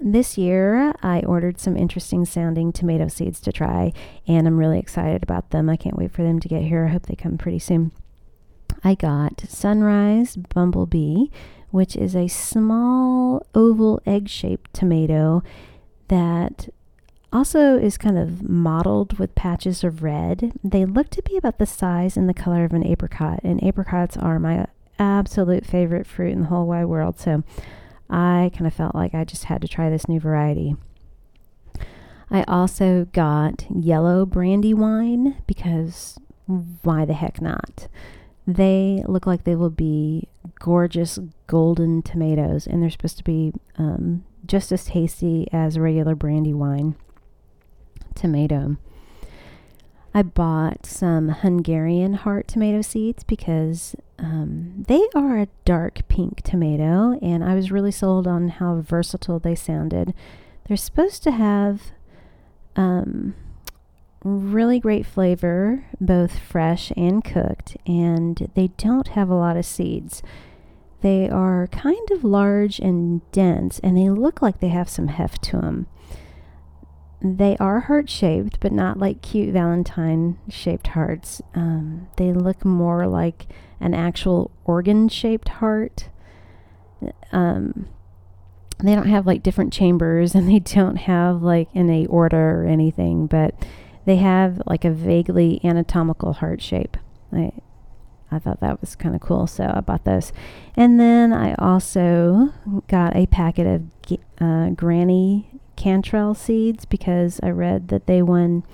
This 0.00 0.36
year, 0.36 0.92
I 1.02 1.20
ordered 1.20 1.60
some 1.60 1.76
interesting 1.76 2.24
sounding 2.24 2.72
tomato 2.72 3.08
seeds 3.08 3.40
to 3.40 3.52
try, 3.52 3.92
and 4.26 4.46
I'm 4.46 4.58
really 4.58 4.78
excited 4.78 5.22
about 5.22 5.50
them. 5.50 5.70
I 5.70 5.76
can't 5.76 5.96
wait 5.96 6.12
for 6.12 6.22
them 6.22 6.40
to 6.40 6.48
get 6.48 6.62
here. 6.62 6.86
I 6.86 6.92
hope 6.92 7.06
they 7.06 7.14
come 7.14 7.38
pretty 7.38 7.60
soon. 7.60 7.92
I 8.82 8.94
got 8.94 9.44
Sunrise 9.48 10.36
Bumblebee, 10.36 11.26
which 11.70 11.96
is 11.96 12.14
a 12.14 12.28
small 12.28 13.46
oval 13.54 14.00
egg 14.04 14.28
shaped 14.28 14.74
tomato 14.74 15.42
that 16.08 16.68
also 17.34 17.76
is 17.76 17.98
kind 17.98 18.16
of 18.16 18.48
mottled 18.48 19.18
with 19.18 19.34
patches 19.34 19.82
of 19.82 20.04
red. 20.04 20.52
They 20.62 20.84
look 20.84 21.10
to 21.10 21.22
be 21.22 21.36
about 21.36 21.58
the 21.58 21.66
size 21.66 22.16
and 22.16 22.28
the 22.28 22.34
color 22.34 22.64
of 22.64 22.72
an 22.72 22.86
apricot, 22.86 23.40
and 23.42 23.62
apricots 23.62 24.16
are 24.16 24.38
my 24.38 24.66
absolute 24.98 25.66
favorite 25.66 26.06
fruit 26.06 26.32
in 26.32 26.42
the 26.42 26.46
whole 26.46 26.66
wide 26.66 26.84
world. 26.86 27.18
So 27.18 27.42
I 28.08 28.52
kind 28.54 28.68
of 28.68 28.74
felt 28.74 28.94
like 28.94 29.14
I 29.14 29.24
just 29.24 29.44
had 29.44 29.60
to 29.62 29.68
try 29.68 29.90
this 29.90 30.08
new 30.08 30.20
variety. 30.20 30.76
I 32.30 32.44
also 32.44 33.06
got 33.12 33.66
yellow 33.68 34.24
brandywine 34.24 35.42
because 35.46 36.18
why 36.46 37.04
the 37.04 37.14
heck 37.14 37.40
not? 37.40 37.88
They 38.46 39.02
look 39.06 39.26
like 39.26 39.44
they 39.44 39.56
will 39.56 39.70
be 39.70 40.28
gorgeous 40.60 41.18
golden 41.48 42.02
tomatoes, 42.02 42.66
and 42.66 42.80
they're 42.80 42.90
supposed 42.90 43.18
to 43.18 43.24
be 43.24 43.52
um, 43.76 44.24
just 44.46 44.70
as 44.70 44.84
tasty 44.84 45.48
as 45.52 45.78
regular 45.78 46.14
brandywine 46.14 46.94
tomato. 48.14 48.76
I 50.16 50.22
bought 50.22 50.86
some 50.86 51.30
Hungarian 51.30 52.14
heart 52.14 52.46
tomato 52.46 52.82
seeds 52.82 53.24
because 53.24 53.96
um, 54.18 54.84
they 54.86 55.02
are 55.12 55.38
a 55.38 55.48
dark 55.64 56.06
pink 56.06 56.42
tomato, 56.42 57.18
and 57.20 57.42
I 57.42 57.56
was 57.56 57.72
really 57.72 57.90
sold 57.90 58.28
on 58.28 58.48
how 58.48 58.80
versatile 58.80 59.40
they 59.40 59.56
sounded. 59.56 60.14
They're 60.68 60.76
supposed 60.76 61.24
to 61.24 61.32
have 61.32 61.82
um, 62.76 63.34
really 64.22 64.78
great 64.78 65.04
flavor, 65.04 65.84
both 66.00 66.38
fresh 66.38 66.92
and 66.96 67.24
cooked, 67.24 67.76
and 67.84 68.50
they 68.54 68.68
don't 68.78 69.08
have 69.08 69.28
a 69.28 69.34
lot 69.34 69.56
of 69.56 69.66
seeds. 69.66 70.22
They 71.00 71.28
are 71.28 71.66
kind 71.66 72.10
of 72.12 72.24
large 72.24 72.78
and 72.78 73.20
dense, 73.32 73.80
and 73.80 73.96
they 73.96 74.08
look 74.08 74.40
like 74.40 74.60
they 74.60 74.68
have 74.68 74.88
some 74.88 75.08
heft 75.08 75.42
to 75.44 75.58
them. 75.58 75.86
They 77.26 77.56
are 77.56 77.80
heart 77.80 78.10
shaped, 78.10 78.60
but 78.60 78.70
not 78.70 78.98
like 78.98 79.22
cute 79.22 79.50
Valentine 79.54 80.36
shaped 80.50 80.88
hearts. 80.88 81.40
Um, 81.54 82.08
they 82.18 82.34
look 82.34 82.66
more 82.66 83.06
like 83.06 83.46
an 83.80 83.94
actual 83.94 84.50
organ 84.66 85.08
shaped 85.08 85.48
heart. 85.48 86.10
Um, 87.32 87.88
they 88.82 88.94
don't 88.94 89.06
have 89.06 89.26
like 89.26 89.42
different 89.42 89.72
chambers 89.72 90.34
and 90.34 90.46
they 90.50 90.58
don't 90.58 90.96
have 90.96 91.42
like 91.42 91.68
an 91.74 91.88
aorta 91.88 92.36
or 92.36 92.66
anything, 92.66 93.26
but 93.26 93.54
they 94.04 94.16
have 94.16 94.60
like 94.66 94.84
a 94.84 94.90
vaguely 94.90 95.62
anatomical 95.64 96.34
heart 96.34 96.60
shape. 96.60 96.98
I, 97.32 97.52
I 98.30 98.38
thought 98.38 98.60
that 98.60 98.82
was 98.82 98.96
kind 98.96 99.14
of 99.14 99.22
cool, 99.22 99.46
so 99.46 99.72
I 99.74 99.80
bought 99.80 100.04
those. 100.04 100.30
And 100.76 101.00
then 101.00 101.32
I 101.32 101.54
also 101.54 102.52
got 102.86 103.16
a 103.16 103.24
packet 103.24 103.66
of 103.66 104.18
uh, 104.42 104.70
Granny 104.70 105.53
Cantrell 105.76 106.34
seeds 106.34 106.84
because 106.84 107.40
I 107.42 107.50
read 107.50 107.88
that 107.88 108.06
they 108.06 108.22
won 108.22 108.64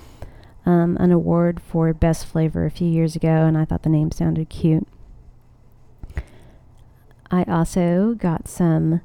um, 0.66 0.96
an 1.00 1.12
award 1.12 1.60
for 1.60 1.92
best 1.92 2.26
flavor 2.26 2.66
a 2.66 2.70
few 2.70 2.88
years 2.88 3.16
ago, 3.16 3.28
and 3.28 3.58
I 3.58 3.64
thought 3.64 3.82
the 3.82 3.88
name 3.88 4.12
sounded 4.12 4.48
cute. 4.48 4.86
I 7.30 7.44
also 7.44 8.14
got 8.18 8.48
some 8.48 9.02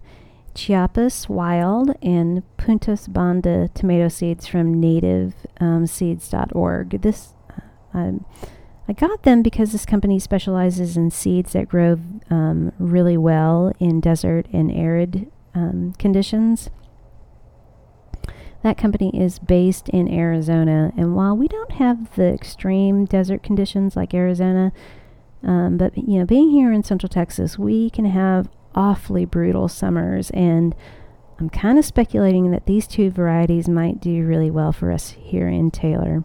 Chiapas 0.55 1.29
Wild 1.29 1.95
and 2.01 2.41
Puntos 2.57 3.11
Banda 3.11 3.69
tomato 3.73 4.07
seeds 4.07 4.47
from 4.47 4.81
nativeseeds.org. 4.81 6.93
Um, 6.93 7.01
this 7.01 7.33
uh, 7.93 8.11
I 8.87 8.93
got 8.93 9.23
them 9.23 9.41
because 9.41 9.71
this 9.71 9.85
company 9.85 10.19
specializes 10.19 10.95
in 10.95 11.09
seeds 11.09 11.53
that 11.53 11.69
grow 11.69 11.97
um, 12.29 12.71
really 12.77 13.17
well 13.17 13.73
in 13.79 13.99
desert 13.99 14.45
and 14.53 14.71
arid 14.71 15.31
um, 15.55 15.93
conditions. 15.97 16.69
That 18.65 18.79
company 18.79 19.11
is 19.13 19.37
based 19.37 19.89
in 19.89 20.11
Arizona, 20.11 20.91
and 20.97 21.15
while 21.15 21.37
we 21.37 21.47
don't 21.47 21.73
have 21.73 22.15
the 22.15 22.33
extreme 22.33 23.05
desert 23.05 23.43
conditions 23.43 23.95
like 23.95 24.15
Arizona, 24.15 24.73
um, 25.43 25.77
but 25.77 25.95
you 25.95 26.17
know, 26.17 26.25
being 26.25 26.49
here 26.49 26.71
in 26.71 26.81
Central 26.81 27.07
Texas, 27.07 27.59
we 27.59 27.91
can 27.91 28.05
have 28.05 28.49
awfully 28.73 29.23
brutal 29.23 29.67
summers, 29.67 30.31
and 30.31 30.73
I'm 31.39 31.47
kind 31.47 31.77
of 31.77 31.85
speculating 31.85 32.49
that 32.49 32.65
these 32.65 32.87
two 32.87 33.11
varieties 33.11 33.69
might 33.69 34.01
do 34.01 34.25
really 34.25 34.49
well 34.49 34.71
for 34.71 34.91
us 34.91 35.11
here 35.11 35.47
in 35.47 35.69
Taylor. 35.69 36.23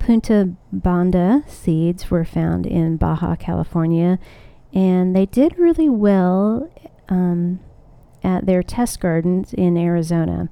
Punta 0.00 0.56
Banda 0.72 1.44
seeds 1.46 2.10
were 2.10 2.24
found 2.24 2.66
in 2.66 2.96
Baja 2.96 3.36
California, 3.36 4.18
and 4.72 5.14
they 5.14 5.26
did 5.26 5.60
really 5.60 5.88
well 5.88 6.68
um, 7.08 7.60
at 8.26 8.44
their 8.44 8.62
test 8.62 9.00
gardens 9.00 9.54
in 9.54 9.78
Arizona. 9.78 10.48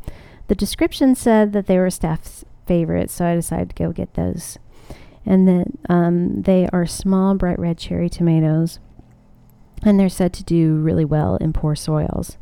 The 0.46 0.54
description 0.54 1.14
said 1.14 1.52
that 1.52 1.66
they 1.66 1.78
were 1.78 1.90
staff's 1.90 2.44
favorites, 2.66 3.14
so 3.14 3.26
I 3.26 3.34
decided 3.34 3.70
to 3.70 3.74
go 3.74 3.92
get 3.92 4.14
those. 4.14 4.58
And 5.26 5.48
that 5.48 5.66
um, 5.88 6.42
they 6.42 6.68
are 6.72 6.86
small, 6.86 7.34
bright 7.34 7.58
red 7.58 7.78
cherry 7.78 8.08
tomatoes, 8.08 8.78
and 9.82 9.98
they're 9.98 10.08
said 10.08 10.32
to 10.34 10.44
do 10.44 10.76
really 10.76 11.04
well 11.04 11.36
in 11.36 11.52
poor 11.52 11.74
soils. 11.74 12.38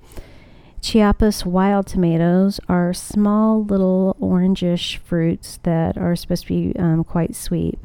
Chiapas 0.82 1.46
wild 1.46 1.86
tomatoes 1.86 2.58
are 2.68 2.92
small, 2.92 3.64
little 3.64 4.16
orangish 4.20 4.98
fruits 4.98 5.60
that 5.62 5.96
are 5.96 6.16
supposed 6.16 6.42
to 6.42 6.48
be 6.48 6.78
um, 6.78 7.04
quite 7.04 7.36
sweet. 7.36 7.78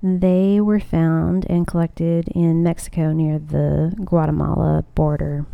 They 0.00 0.60
were 0.60 0.80
found 0.80 1.44
and 1.50 1.66
collected 1.66 2.28
in 2.28 2.62
Mexico 2.62 3.12
near 3.12 3.38
the 3.38 3.92
Guatemala 4.04 4.84
border. 4.94 5.44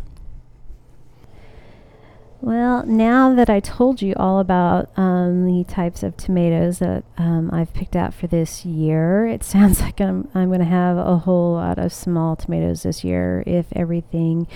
Well, 2.39 2.85
now 2.85 3.33
that 3.33 3.49
I 3.49 3.59
told 3.59 4.01
you 4.01 4.13
all 4.15 4.39
about 4.39 4.91
um, 4.95 5.45
the 5.45 5.63
types 5.63 6.03
of 6.03 6.15
tomatoes 6.17 6.77
that 6.79 7.03
um, 7.17 7.49
I've 7.51 7.73
picked 7.73 7.95
out 7.95 8.13
for 8.13 8.27
this 8.27 8.63
year, 8.63 9.25
it 9.25 9.43
sounds 9.43 9.81
like 9.81 9.99
I'm, 9.99 10.29
I'm 10.35 10.49
going 10.49 10.59
to 10.59 10.65
have 10.65 10.97
a 10.97 11.17
whole 11.17 11.53
lot 11.53 11.79
of 11.79 11.91
small 11.91 12.35
tomatoes 12.35 12.83
this 12.83 13.03
year 13.03 13.43
if 13.47 13.65
everything 13.75 14.47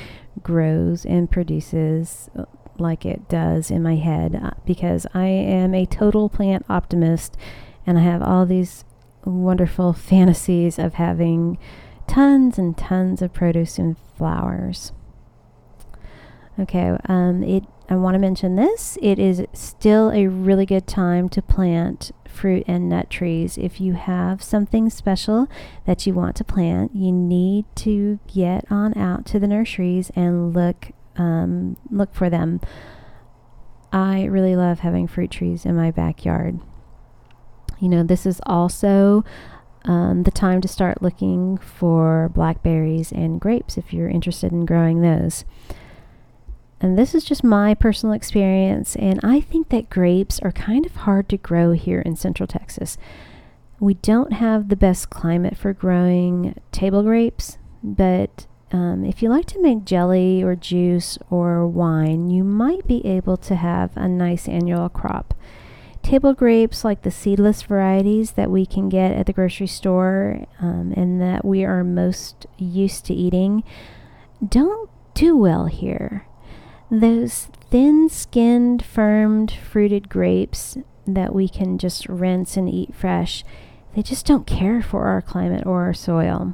grows 0.44 1.06
and 1.06 1.30
produces 1.30 2.30
uh, 2.38 2.46
like 2.78 3.06
it 3.06 3.28
does 3.28 3.72
in 3.72 3.82
my 3.82 3.96
head 3.96 4.36
uh, 4.36 4.52
because 4.66 5.08
I 5.14 5.26
am 5.26 5.74
a 5.74 5.86
total 5.86 6.30
plant 6.30 6.66
optimist 6.70 7.36
and 7.86 7.98
I 7.98 8.02
have 8.04 8.22
all 8.22 8.46
these 8.46 8.86
wonderful 9.26 9.94
fantasies 9.94 10.78
of 10.78 10.96
having 10.96 11.58
tons 12.08 12.60
and 12.60 12.78
tons 12.78 13.24
of 13.24 13.34
produce 13.34 13.80
and 13.80 13.98
flowers. 14.18 14.92
Okay, 16.60 16.96
um, 17.06 17.44
it. 17.44 17.64
I 17.90 17.96
want 17.96 18.16
to 18.16 18.20
mention 18.20 18.56
this. 18.56 18.98
It 19.02 19.20
is 19.20 19.46
still 19.52 20.12
a 20.12 20.28
really 20.28 20.66
good 20.66 20.88
time 20.88 21.28
to 21.30 21.42
plant 21.42 22.12
fruit 22.26 22.64
and 22.68 22.88
nut 22.88 23.10
trees. 23.10 23.58
If 23.58 23.82
you 23.82 23.94
have 23.94 24.42
something 24.42 24.90
special 24.90 25.48
that 25.86 26.08
you 26.08 26.14
want 26.14 26.38
to 26.38 26.46
plant, 26.46 26.96
you 26.96 27.12
need 27.12 27.66
to 27.78 28.20
get 28.34 28.66
on 28.72 28.98
out 28.98 29.26
to 29.28 29.40
the 29.40 29.48
nurseries 29.48 30.10
and 30.16 30.54
look 30.54 30.92
um, 31.18 31.78
look 31.90 32.14
for 32.14 32.30
them. 32.30 32.62
I 33.92 34.24
really 34.24 34.56
love 34.56 34.80
having 34.80 35.08
fruit 35.08 35.32
trees 35.32 35.66
in 35.66 35.76
my 35.76 35.92
backyard. 35.92 36.60
You 37.80 37.90
know, 37.90 38.04
this 38.04 38.26
is 38.26 38.40
also 38.46 39.26
um, 39.84 40.24
the 40.24 40.32
time 40.32 40.62
to 40.62 40.68
start 40.68 41.02
looking 41.02 41.58
for 41.58 42.30
blackberries 42.34 43.12
and 43.12 43.42
grapes 43.42 43.78
if 43.78 43.92
you're 43.92 44.08
interested 44.08 44.52
in 44.52 44.66
growing 44.66 45.02
those. 45.02 45.44
And 46.82 46.98
this 46.98 47.14
is 47.14 47.24
just 47.24 47.44
my 47.44 47.76
personal 47.76 48.16
experience, 48.16 48.96
and 48.96 49.20
I 49.24 49.40
think 49.40 49.70
that 49.70 49.92
grapes 49.92 50.40
are 50.40 50.52
kind 50.52 50.84
of 50.84 50.96
hard 50.96 51.30
to 51.30 51.38
grow 51.38 51.74
here 51.74 52.02
in 52.02 52.16
Central 52.16 52.48
Texas. 52.48 52.98
We 53.80 53.94
don't 53.94 54.34
have 54.34 54.70
the 54.70 54.76
best 54.76 55.12
climate 55.12 55.56
for 55.56 55.74
growing 55.74 56.60
table 56.72 57.04
grapes, 57.04 57.60
but 57.84 58.48
um, 58.72 59.04
if 59.04 59.22
you 59.22 59.30
like 59.30 59.46
to 59.48 59.62
make 59.62 59.86
jelly 59.86 60.42
or 60.42 60.56
juice 60.56 61.20
or 61.30 61.68
wine, 61.68 62.32
you 62.32 62.44
might 62.44 62.88
be 62.88 63.06
able 63.06 63.38
to 63.38 63.56
have 63.56 63.96
a 63.96 64.08
nice 64.08 64.48
annual 64.48 64.90
crop. 64.90 65.36
Table 66.02 66.34
grapes, 66.34 66.84
like 66.84 67.04
the 67.04 67.12
seedless 67.12 67.62
varieties 67.62 68.32
that 68.32 68.50
we 68.50 68.66
can 68.66 68.90
get 68.90 69.12
at 69.12 69.28
the 69.28 69.34
grocery 69.34 69.68
store 69.68 70.48
um, 70.60 70.94
and 70.98 71.22
that 71.22 71.46
we 71.46 71.64
are 71.64 71.84
most 71.84 72.48
used 72.58 73.06
to 73.06 73.14
eating, 73.14 73.64
don't 74.48 74.90
do 75.14 75.38
well 75.38 75.68
here. 75.68 76.26
Those 76.92 77.46
thin 77.70 78.10
skinned, 78.10 78.84
firmed, 78.84 79.50
fruited 79.50 80.10
grapes 80.10 80.78
that 81.08 81.34
we 81.34 81.48
can 81.48 81.78
just 81.78 82.08
rinse 82.10 82.58
and 82.58 82.70
eat 82.70 82.94
fresh, 82.94 83.46
they 83.96 84.02
just 84.02 84.26
don't 84.26 84.46
care 84.46 84.82
for 84.82 85.06
our 85.06 85.22
climate 85.22 85.66
or 85.66 85.84
our 85.84 85.94
soil. 85.94 86.54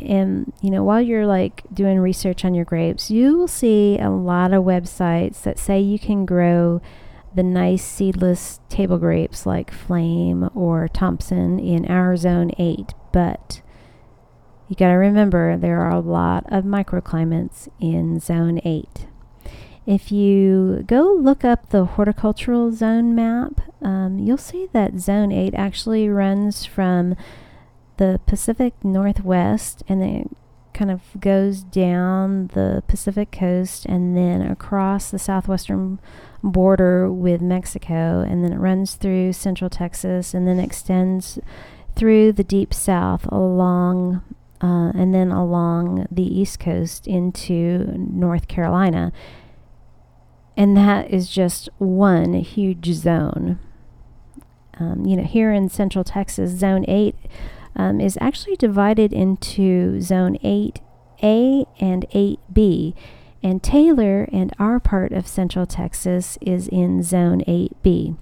And 0.00 0.52
you 0.60 0.70
know 0.70 0.82
while 0.82 1.00
you're 1.00 1.26
like 1.26 1.62
doing 1.72 1.98
research 1.98 2.44
on 2.44 2.54
your 2.54 2.64
grapes 2.64 3.10
you 3.10 3.36
will 3.36 3.48
see 3.48 3.98
a 3.98 4.08
lot 4.08 4.52
of 4.52 4.62
websites 4.62 5.42
that 5.42 5.58
say 5.58 5.80
you 5.80 5.98
can 5.98 6.24
grow 6.24 6.80
the 7.34 7.42
nice 7.42 7.84
seedless 7.84 8.60
table 8.68 8.98
grapes 8.98 9.46
like 9.46 9.72
flame 9.72 10.48
or 10.54 10.86
thompson 10.86 11.58
in 11.58 11.86
our 11.86 12.16
zone 12.16 12.52
8 12.56 12.94
but 13.10 13.62
you 14.68 14.76
got 14.76 14.88
to 14.88 14.94
remember 14.94 15.56
there 15.56 15.80
are 15.80 15.90
a 15.90 16.00
lot 16.00 16.44
of 16.48 16.64
microclimates 16.64 17.68
in 17.80 18.18
zone 18.20 18.60
8 18.64 19.06
if 19.86 20.10
you 20.10 20.84
go 20.86 21.12
look 21.12 21.44
up 21.44 21.70
the 21.70 21.84
horticultural 21.84 22.72
zone 22.72 23.14
map 23.14 23.60
um, 23.82 24.18
you'll 24.18 24.38
see 24.38 24.68
that 24.72 24.98
zone 24.98 25.30
8 25.30 25.54
actually 25.54 26.08
runs 26.08 26.64
from 26.64 27.14
the 27.96 28.20
Pacific 28.26 28.74
Northwest 28.82 29.82
and 29.88 30.02
then 30.02 30.34
kind 30.72 30.90
of 30.90 31.02
goes 31.20 31.62
down 31.62 32.48
the 32.48 32.82
Pacific 32.88 33.30
coast 33.30 33.86
and 33.86 34.16
then 34.16 34.42
across 34.42 35.10
the 35.10 35.18
southwestern 35.18 36.00
border 36.42 37.10
with 37.10 37.40
Mexico 37.40 38.24
and 38.26 38.44
then 38.44 38.52
it 38.52 38.58
runs 38.58 38.94
through 38.94 39.32
central 39.32 39.70
Texas 39.70 40.34
and 40.34 40.48
then 40.48 40.58
extends 40.58 41.38
through 41.94 42.32
the 42.32 42.42
deep 42.42 42.74
south 42.74 43.24
along 43.30 44.20
uh, 44.64 44.90
and 44.94 45.12
then 45.12 45.30
along 45.30 46.06
the 46.10 46.22
east 46.22 46.58
coast 46.58 47.06
into 47.06 47.84
North 47.98 48.48
Carolina. 48.48 49.12
And 50.56 50.74
that 50.74 51.10
is 51.10 51.28
just 51.28 51.68
one 51.76 52.32
huge 52.32 52.86
zone. 52.92 53.58
Um, 54.80 55.04
you 55.04 55.16
know, 55.16 55.24
here 55.24 55.52
in 55.52 55.68
central 55.68 56.02
Texas, 56.02 56.52
zone 56.52 56.86
8 56.88 57.14
um, 57.76 58.00
is 58.00 58.16
actually 58.22 58.56
divided 58.56 59.12
into 59.12 60.00
Zone 60.00 60.38
8A 60.42 61.66
and 61.78 62.08
8B. 62.10 62.94
And 63.42 63.62
Taylor 63.62 64.26
and 64.32 64.54
our 64.58 64.80
part 64.80 65.12
of 65.12 65.26
Central 65.26 65.66
Texas 65.66 66.38
is 66.40 66.68
in 66.68 67.02
Zone 67.02 67.42
8B. 67.42 68.16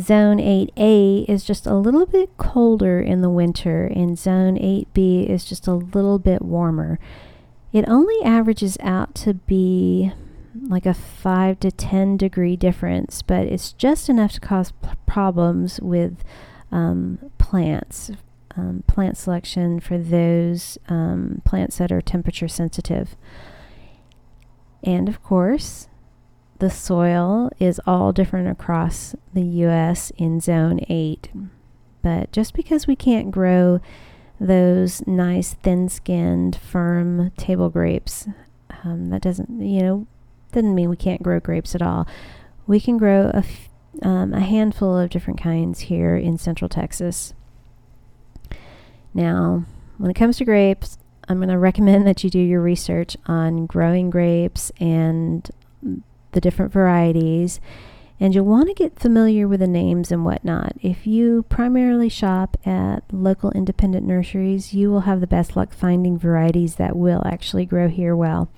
Zone 0.00 0.38
8A 0.38 1.28
is 1.28 1.44
just 1.44 1.66
a 1.66 1.74
little 1.74 2.06
bit 2.06 2.36
colder 2.36 3.00
in 3.00 3.20
the 3.20 3.30
winter, 3.30 3.84
and 3.86 4.18
Zone 4.18 4.56
8B 4.56 5.28
is 5.28 5.44
just 5.44 5.66
a 5.66 5.74
little 5.74 6.18
bit 6.18 6.42
warmer. 6.42 6.98
It 7.72 7.84
only 7.88 8.16
averages 8.24 8.78
out 8.80 9.14
to 9.16 9.34
be 9.34 10.12
like 10.68 10.86
a 10.86 10.94
5 10.94 11.60
to 11.60 11.70
10 11.70 12.16
degree 12.16 12.56
difference, 12.56 13.22
but 13.22 13.46
it's 13.46 13.72
just 13.72 14.08
enough 14.08 14.32
to 14.32 14.40
cause 14.40 14.72
p- 14.82 14.90
problems 15.06 15.80
with 15.80 16.24
um, 16.72 17.18
plants, 17.38 18.10
um, 18.56 18.84
plant 18.86 19.16
selection 19.16 19.80
for 19.80 19.98
those 19.98 20.78
um, 20.88 21.42
plants 21.44 21.78
that 21.78 21.92
are 21.92 22.00
temperature 22.00 22.48
sensitive. 22.48 23.16
And 24.82 25.08
of 25.08 25.22
course, 25.22 25.88
the 26.58 26.70
soil 26.70 27.50
is 27.58 27.80
all 27.86 28.12
different 28.12 28.48
across 28.48 29.14
the 29.32 29.42
U.S. 29.42 30.10
in 30.16 30.40
Zone 30.40 30.80
8. 30.88 31.30
But 32.02 32.32
just 32.32 32.54
because 32.54 32.86
we 32.86 32.96
can't 32.96 33.30
grow 33.30 33.80
those 34.40 35.06
nice, 35.06 35.54
thin 35.54 35.88
skinned, 35.88 36.56
firm 36.56 37.30
table 37.36 37.68
grapes, 37.68 38.28
um, 38.84 39.10
that 39.10 39.22
doesn't, 39.22 39.60
you 39.60 39.82
know, 39.82 40.06
doesn't 40.52 40.74
mean 40.74 40.90
we 40.90 40.96
can't 40.96 41.22
grow 41.22 41.40
grapes 41.40 41.74
at 41.74 41.82
all. 41.82 42.06
We 42.66 42.80
can 42.80 42.98
grow 42.98 43.30
a, 43.34 43.38
f- 43.38 43.68
um, 44.02 44.32
a 44.32 44.40
handful 44.40 44.96
of 44.96 45.10
different 45.10 45.40
kinds 45.40 45.80
here 45.80 46.16
in 46.16 46.38
Central 46.38 46.68
Texas. 46.68 47.34
Now, 49.14 49.64
when 49.96 50.10
it 50.10 50.14
comes 50.14 50.36
to 50.38 50.44
grapes, 50.44 50.98
I'm 51.28 51.38
going 51.38 51.48
to 51.48 51.58
recommend 51.58 52.06
that 52.06 52.24
you 52.24 52.30
do 52.30 52.38
your 52.38 52.62
research 52.62 53.16
on 53.26 53.66
growing 53.66 54.10
grapes 54.10 54.72
and 54.80 55.48
the 56.32 56.40
different 56.40 56.72
varieties. 56.72 57.60
And 58.20 58.34
you'll 58.34 58.46
want 58.46 58.68
to 58.68 58.74
get 58.74 58.98
familiar 58.98 59.46
with 59.46 59.60
the 59.60 59.68
names 59.68 60.10
and 60.10 60.24
whatnot. 60.24 60.72
If 60.82 61.06
you 61.06 61.44
primarily 61.48 62.08
shop 62.08 62.56
at 62.66 63.04
local 63.12 63.52
independent 63.52 64.04
nurseries, 64.04 64.74
you 64.74 64.90
will 64.90 65.02
have 65.02 65.20
the 65.20 65.26
best 65.28 65.54
luck 65.54 65.72
finding 65.72 66.18
varieties 66.18 66.74
that 66.76 66.96
will 66.96 67.22
actually 67.24 67.64
grow 67.64 67.88
here 67.88 68.16
well. 68.16 68.50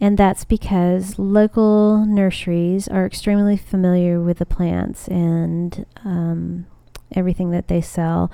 And 0.00 0.18
that's 0.18 0.44
because 0.44 1.18
local 1.20 2.04
nurseries 2.04 2.88
are 2.88 3.06
extremely 3.06 3.56
familiar 3.56 4.20
with 4.20 4.38
the 4.38 4.46
plants 4.46 5.06
and 5.06 5.86
um, 6.04 6.66
everything 7.12 7.50
that 7.52 7.68
they 7.68 7.80
sell. 7.80 8.30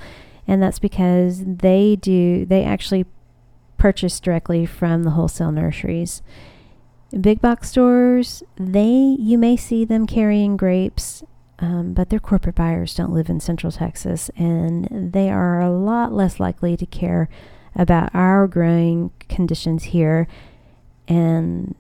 And 0.47 0.63
that's 0.63 0.79
because 0.79 1.45
they 1.45 1.97
do, 1.97 2.47
they 2.47 2.65
actually 2.65 3.05
purchase 3.77 4.21
directly 4.21 4.65
from 4.65 5.05
the 5.05 5.11
wholesale 5.11 5.53
nurseries. 5.53 6.23
Big 7.19 7.41
box 7.41 7.71
stores, 7.71 8.43
they 8.57 9.17
you 9.19 9.37
may 9.37 9.57
see 9.57 9.85
them 9.85 10.07
carrying 10.07 10.57
grapes, 10.57 11.25
um, 11.59 11.93
but 11.93 12.11
their 12.11 12.21
corporate 12.21 12.55
buyers 12.55 12.95
don't 12.95 13.13
live 13.13 13.29
in 13.29 13.41
Central 13.41 13.73
Texas, 13.73 14.31
and 14.37 15.13
they 15.13 15.29
are 15.29 15.61
a 15.61 15.71
lot 15.71 16.13
less 16.13 16.39
likely 16.39 16.77
to 16.77 16.87
care 16.87 17.29
about 17.75 18.15
our 18.15 18.47
growing 18.47 19.11
conditions 19.29 19.85
here 19.85 20.27
and 21.11 21.75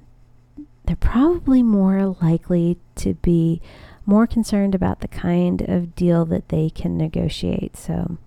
they're 0.84 0.96
probably 0.96 1.62
more 1.62 2.16
likely 2.20 2.76
to 2.96 3.14
be 3.14 3.62
more 4.04 4.26
concerned 4.26 4.74
about 4.74 5.00
the 5.00 5.08
kind 5.08 5.62
of 5.62 5.94
deal 5.94 6.24
that 6.24 6.48
they 6.48 6.68
can 6.68 6.98
negotiate. 6.98 7.76
So 7.76 8.18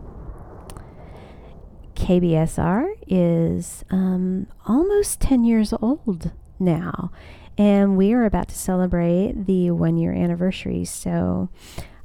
KBSR 1.99 2.91
is 3.09 3.85
um, 3.91 4.47
almost 4.67 5.21
10 5.21 5.43
years 5.43 5.75
old 5.83 6.31
now, 6.61 7.11
and 7.59 7.99
we 7.99 8.13
are 8.13 8.25
about 8.25 8.49
to 8.49 8.55
celebrate 8.55 9.47
the 9.47 9.73
one 9.73 9.97
year 9.97 10.13
anniversary. 10.13 10.85
So 10.85 11.49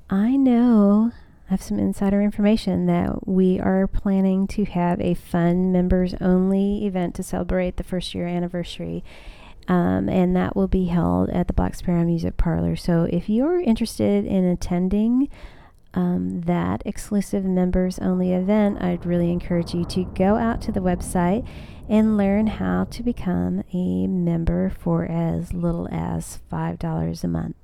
I 0.09 0.35
know 0.35 1.11
I 1.47 1.51
have 1.51 1.61
some 1.61 1.77
insider 1.77 2.23
information 2.23 2.87
that 2.87 3.27
we 3.27 3.59
are 3.59 3.85
planning 3.85 4.47
to 4.47 4.65
have 4.65 4.99
a 4.99 5.13
fun 5.13 5.71
members 5.71 6.15
only 6.19 6.85
event 6.87 7.13
to 7.15 7.23
celebrate 7.23 7.77
the 7.77 7.83
first 7.83 8.15
year 8.15 8.27
anniversary. 8.27 9.03
Um, 9.67 10.09
and 10.09 10.35
that 10.35 10.55
will 10.55 10.67
be 10.67 10.85
held 10.85 11.29
at 11.29 11.47
the 11.47 11.53
Black 11.53 11.75
Sparrow 11.75 12.03
Music 12.03 12.35
Parlor. 12.35 12.75
So 12.75 13.03
if 13.03 13.29
you're 13.29 13.61
interested 13.61 14.25
in 14.25 14.43
attending 14.43 15.29
um, 15.93 16.41
that 16.41 16.81
exclusive 16.85 17.43
members 17.43 17.99
only 17.99 18.33
event, 18.33 18.81
I'd 18.81 19.05
really 19.05 19.31
encourage 19.31 19.73
you 19.73 19.85
to 19.85 20.05
go 20.15 20.35
out 20.35 20.61
to 20.63 20.71
the 20.71 20.79
website 20.79 21.47
and 21.89 22.17
learn 22.17 22.47
how 22.47 22.85
to 22.85 23.03
become 23.03 23.63
a 23.73 24.07
member 24.07 24.69
for 24.69 25.05
as 25.05 25.53
little 25.53 25.87
as 25.91 26.39
$5 26.51 27.23
a 27.23 27.27
month 27.27 27.55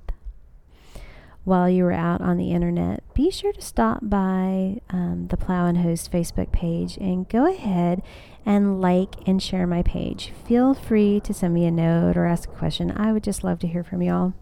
while 1.44 1.68
you 1.68 1.84
are 1.84 1.92
out 1.92 2.20
on 2.20 2.36
the 2.36 2.52
internet, 2.52 3.02
be 3.14 3.30
sure 3.30 3.52
to 3.52 3.60
stop 3.60 3.98
by 4.02 4.80
um, 4.90 5.26
the 5.30 5.36
Plow 5.36 5.66
and 5.66 5.78
Hose 5.78 6.08
Facebook 6.08 6.52
page 6.52 6.96
and 6.98 7.28
go 7.28 7.46
ahead 7.46 8.02
and 8.44 8.80
like 8.80 9.16
and 9.26 9.42
share 9.42 9.66
my 9.66 9.82
page. 9.82 10.32
Feel 10.46 10.74
free 10.74 11.20
to 11.20 11.34
send 11.34 11.54
me 11.54 11.64
a 11.64 11.70
note 11.70 12.16
or 12.16 12.26
ask 12.26 12.48
a 12.48 12.52
question. 12.54 12.92
I 12.92 13.12
would 13.12 13.24
just 13.24 13.42
love 13.42 13.58
to 13.60 13.66
hear 13.66 13.82
from 13.82 14.02
y'all. 14.02 14.34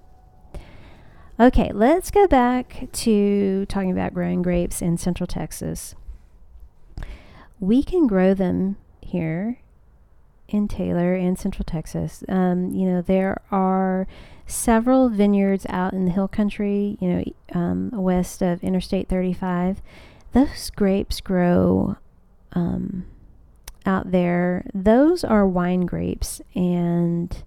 Okay, 1.40 1.70
let's 1.72 2.10
go 2.10 2.26
back 2.26 2.88
to 2.92 3.64
talking 3.66 3.92
about 3.92 4.12
growing 4.12 4.42
grapes 4.42 4.82
in 4.82 4.98
Central 4.98 5.28
Texas. 5.28 5.94
We 7.60 7.84
can 7.84 8.08
grow 8.08 8.34
them 8.34 8.76
here 9.00 9.60
in 10.48 10.66
Taylor 10.66 11.14
and 11.14 11.38
Central 11.38 11.64
Texas. 11.64 12.24
Um, 12.28 12.72
you 12.72 12.90
know, 12.90 13.02
there 13.02 13.40
are 13.52 14.08
several 14.48 15.08
vineyards 15.10 15.64
out 15.68 15.92
in 15.92 16.06
the 16.06 16.10
hill 16.10 16.26
country, 16.26 16.98
you 17.00 17.08
know, 17.08 17.24
um, 17.54 17.90
west 17.92 18.42
of 18.42 18.64
Interstate 18.64 19.08
35. 19.08 19.80
Those 20.32 20.70
grapes 20.70 21.20
grow 21.20 21.98
um, 22.52 23.06
out 23.86 24.10
there. 24.10 24.66
Those 24.74 25.22
are 25.22 25.46
wine 25.46 25.82
grapes, 25.82 26.40
and 26.56 27.44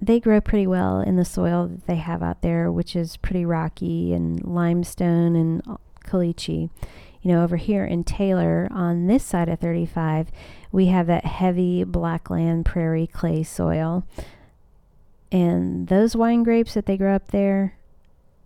they 0.00 0.18
grow 0.18 0.40
pretty 0.40 0.66
well 0.66 1.00
in 1.00 1.16
the 1.16 1.24
soil 1.24 1.66
that 1.66 1.86
they 1.86 1.96
have 1.96 2.22
out 2.22 2.42
there, 2.42 2.72
which 2.72 2.96
is 2.96 3.16
pretty 3.18 3.44
rocky 3.44 4.12
and 4.12 4.42
limestone 4.44 5.36
and 5.36 5.62
caliche. 6.04 6.70
You 7.22 7.32
know, 7.32 7.44
over 7.44 7.56
here 7.56 7.84
in 7.84 8.04
Taylor, 8.04 8.66
on 8.70 9.06
this 9.06 9.22
side 9.24 9.50
of 9.50 9.60
35, 9.60 10.30
we 10.72 10.86
have 10.86 11.06
that 11.08 11.26
heavy 11.26 11.84
blackland 11.84 12.64
prairie 12.64 13.06
clay 13.06 13.42
soil. 13.42 14.06
And 15.30 15.88
those 15.88 16.16
wine 16.16 16.42
grapes 16.42 16.74
that 16.74 16.86
they 16.86 16.96
grow 16.96 17.14
up 17.14 17.28
there, 17.28 17.76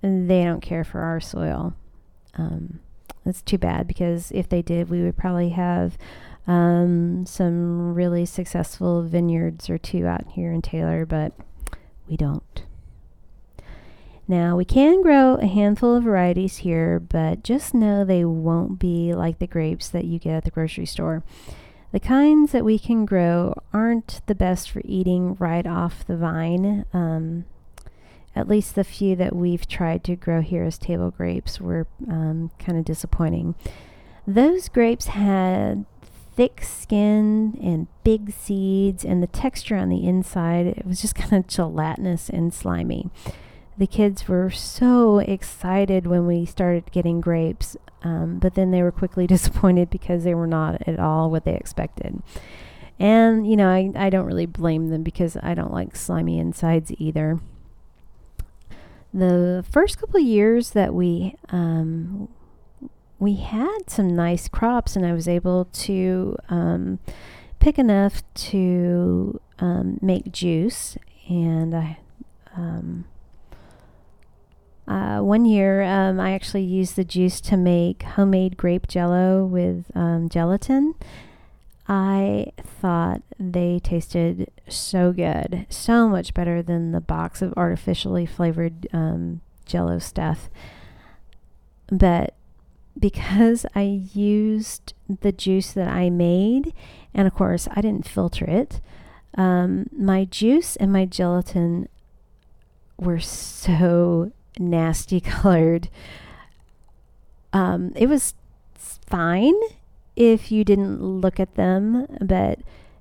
they 0.02 0.44
don't 0.44 0.60
care 0.60 0.84
for 0.84 1.00
our 1.00 1.20
soil. 1.20 1.74
Um, 2.34 2.80
that's 3.24 3.42
too 3.42 3.58
bad 3.58 3.86
because 3.86 4.32
if 4.32 4.48
they 4.48 4.60
did, 4.60 4.90
we 4.90 5.02
would 5.02 5.16
probably 5.16 5.50
have 5.50 5.96
um, 6.46 7.24
some 7.26 7.94
really 7.94 8.26
successful 8.26 9.02
vineyards 9.02 9.70
or 9.70 9.78
two 9.78 10.06
out 10.06 10.26
here 10.32 10.52
in 10.52 10.62
Taylor, 10.62 11.06
but 11.06 11.32
we 12.08 12.16
don't. 12.16 12.62
Now, 14.26 14.56
we 14.56 14.64
can 14.64 15.02
grow 15.02 15.34
a 15.34 15.46
handful 15.46 15.94
of 15.96 16.04
varieties 16.04 16.58
here, 16.58 16.98
but 16.98 17.42
just 17.42 17.74
know 17.74 18.04
they 18.04 18.24
won't 18.24 18.78
be 18.78 19.12
like 19.12 19.38
the 19.38 19.46
grapes 19.46 19.88
that 19.88 20.06
you 20.06 20.18
get 20.18 20.36
at 20.36 20.44
the 20.44 20.50
grocery 20.50 20.86
store. 20.86 21.22
The 21.92 22.00
kinds 22.00 22.52
that 22.52 22.64
we 22.64 22.78
can 22.78 23.04
grow 23.04 23.54
aren't 23.72 24.22
the 24.26 24.34
best 24.34 24.70
for 24.70 24.80
eating 24.84 25.36
right 25.38 25.66
off 25.66 26.06
the 26.06 26.16
vine. 26.16 26.86
Um, 26.92 27.44
at 28.34 28.48
least 28.48 28.74
the 28.74 28.82
few 28.82 29.14
that 29.16 29.36
we've 29.36 29.68
tried 29.68 30.02
to 30.04 30.16
grow 30.16 30.40
here 30.40 30.64
as 30.64 30.78
table 30.78 31.10
grapes 31.10 31.60
were 31.60 31.86
um, 32.08 32.50
kind 32.58 32.78
of 32.78 32.84
disappointing. 32.84 33.54
Those 34.26 34.68
grapes 34.68 35.06
had 35.06 35.84
thick 36.36 36.62
skin 36.62 37.58
and 37.62 37.86
big 38.02 38.32
seeds, 38.32 39.04
and 39.04 39.22
the 39.22 39.28
texture 39.28 39.76
on 39.76 39.88
the 39.88 40.06
inside 40.06 40.66
it 40.66 40.86
was 40.86 41.00
just 41.00 41.14
kind 41.14 41.32
of 41.32 41.46
gelatinous 41.46 42.28
and 42.28 42.52
slimy. 42.52 43.10
The 43.76 43.86
kids 43.86 44.28
were 44.28 44.50
so 44.50 45.18
excited 45.18 46.06
when 46.06 46.26
we 46.26 46.46
started 46.46 46.92
getting 46.92 47.20
grapes. 47.20 47.76
Um, 48.02 48.38
but 48.38 48.54
then 48.54 48.70
they 48.70 48.82
were 48.82 48.92
quickly 48.92 49.26
disappointed 49.28 49.90
because 49.90 50.24
they 50.24 50.34
were 50.34 50.46
not 50.46 50.86
at 50.86 51.00
all 51.00 51.30
what 51.30 51.44
they 51.44 51.54
expected. 51.54 52.22
And, 52.98 53.50
you 53.50 53.56
know, 53.56 53.68
I, 53.68 53.90
I 53.96 54.10
don't 54.10 54.26
really 54.26 54.46
blame 54.46 54.88
them 54.90 55.02
because 55.02 55.36
I 55.42 55.54
don't 55.54 55.72
like 55.72 55.96
slimy 55.96 56.38
insides 56.38 56.92
either. 56.98 57.40
The 59.12 59.64
first 59.68 59.98
couple 59.98 60.20
years 60.20 60.70
that 60.70 60.94
we 60.94 61.34
um, 61.50 62.28
we 63.18 63.36
had 63.36 63.88
some 63.88 64.14
nice 64.14 64.48
crops, 64.48 64.96
and 64.96 65.06
I 65.06 65.12
was 65.12 65.28
able 65.28 65.66
to 65.66 66.36
um, 66.48 66.98
pick 67.60 67.78
enough 67.78 68.22
to 68.34 69.40
um, 69.58 69.98
make 70.02 70.32
juice, 70.32 70.96
and 71.28 71.74
I 71.74 71.98
um, 72.56 73.04
uh, 74.86 75.20
one 75.20 75.44
year, 75.46 75.82
um, 75.82 76.20
I 76.20 76.32
actually 76.32 76.62
used 76.64 76.96
the 76.96 77.04
juice 77.04 77.40
to 77.42 77.56
make 77.56 78.02
homemade 78.02 78.56
grape 78.56 78.86
jello 78.86 79.44
with 79.44 79.86
um, 79.94 80.28
gelatin. 80.28 80.94
I 81.88 82.52
thought 82.58 83.22
they 83.38 83.80
tasted 83.82 84.50
so 84.68 85.12
good, 85.12 85.66
so 85.70 86.08
much 86.08 86.34
better 86.34 86.62
than 86.62 86.92
the 86.92 87.00
box 87.00 87.40
of 87.40 87.54
artificially 87.56 88.26
flavored 88.26 88.86
um, 88.92 89.40
jello 89.64 89.98
stuff. 89.98 90.50
But 91.90 92.34
because 92.98 93.66
I 93.74 94.02
used 94.12 94.94
the 95.08 95.32
juice 95.32 95.72
that 95.72 95.88
I 95.88 96.10
made, 96.10 96.72
and 97.12 97.26
of 97.26 97.34
course, 97.34 97.68
I 97.72 97.80
didn't 97.80 98.08
filter 98.08 98.44
it, 98.44 98.80
um, 99.36 99.86
my 99.92 100.24
juice 100.24 100.76
and 100.76 100.92
my 100.92 101.04
gelatin 101.04 101.88
were 102.96 103.20
so 103.20 104.32
nasty 104.58 105.20
colored. 105.20 105.88
Um, 107.52 107.92
it 107.96 108.08
was 108.08 108.34
fine 108.74 109.54
if 110.16 110.52
you 110.52 110.64
didn't 110.64 111.02
look 111.02 111.40
at 111.40 111.56
them, 111.56 112.06
but 112.20 112.60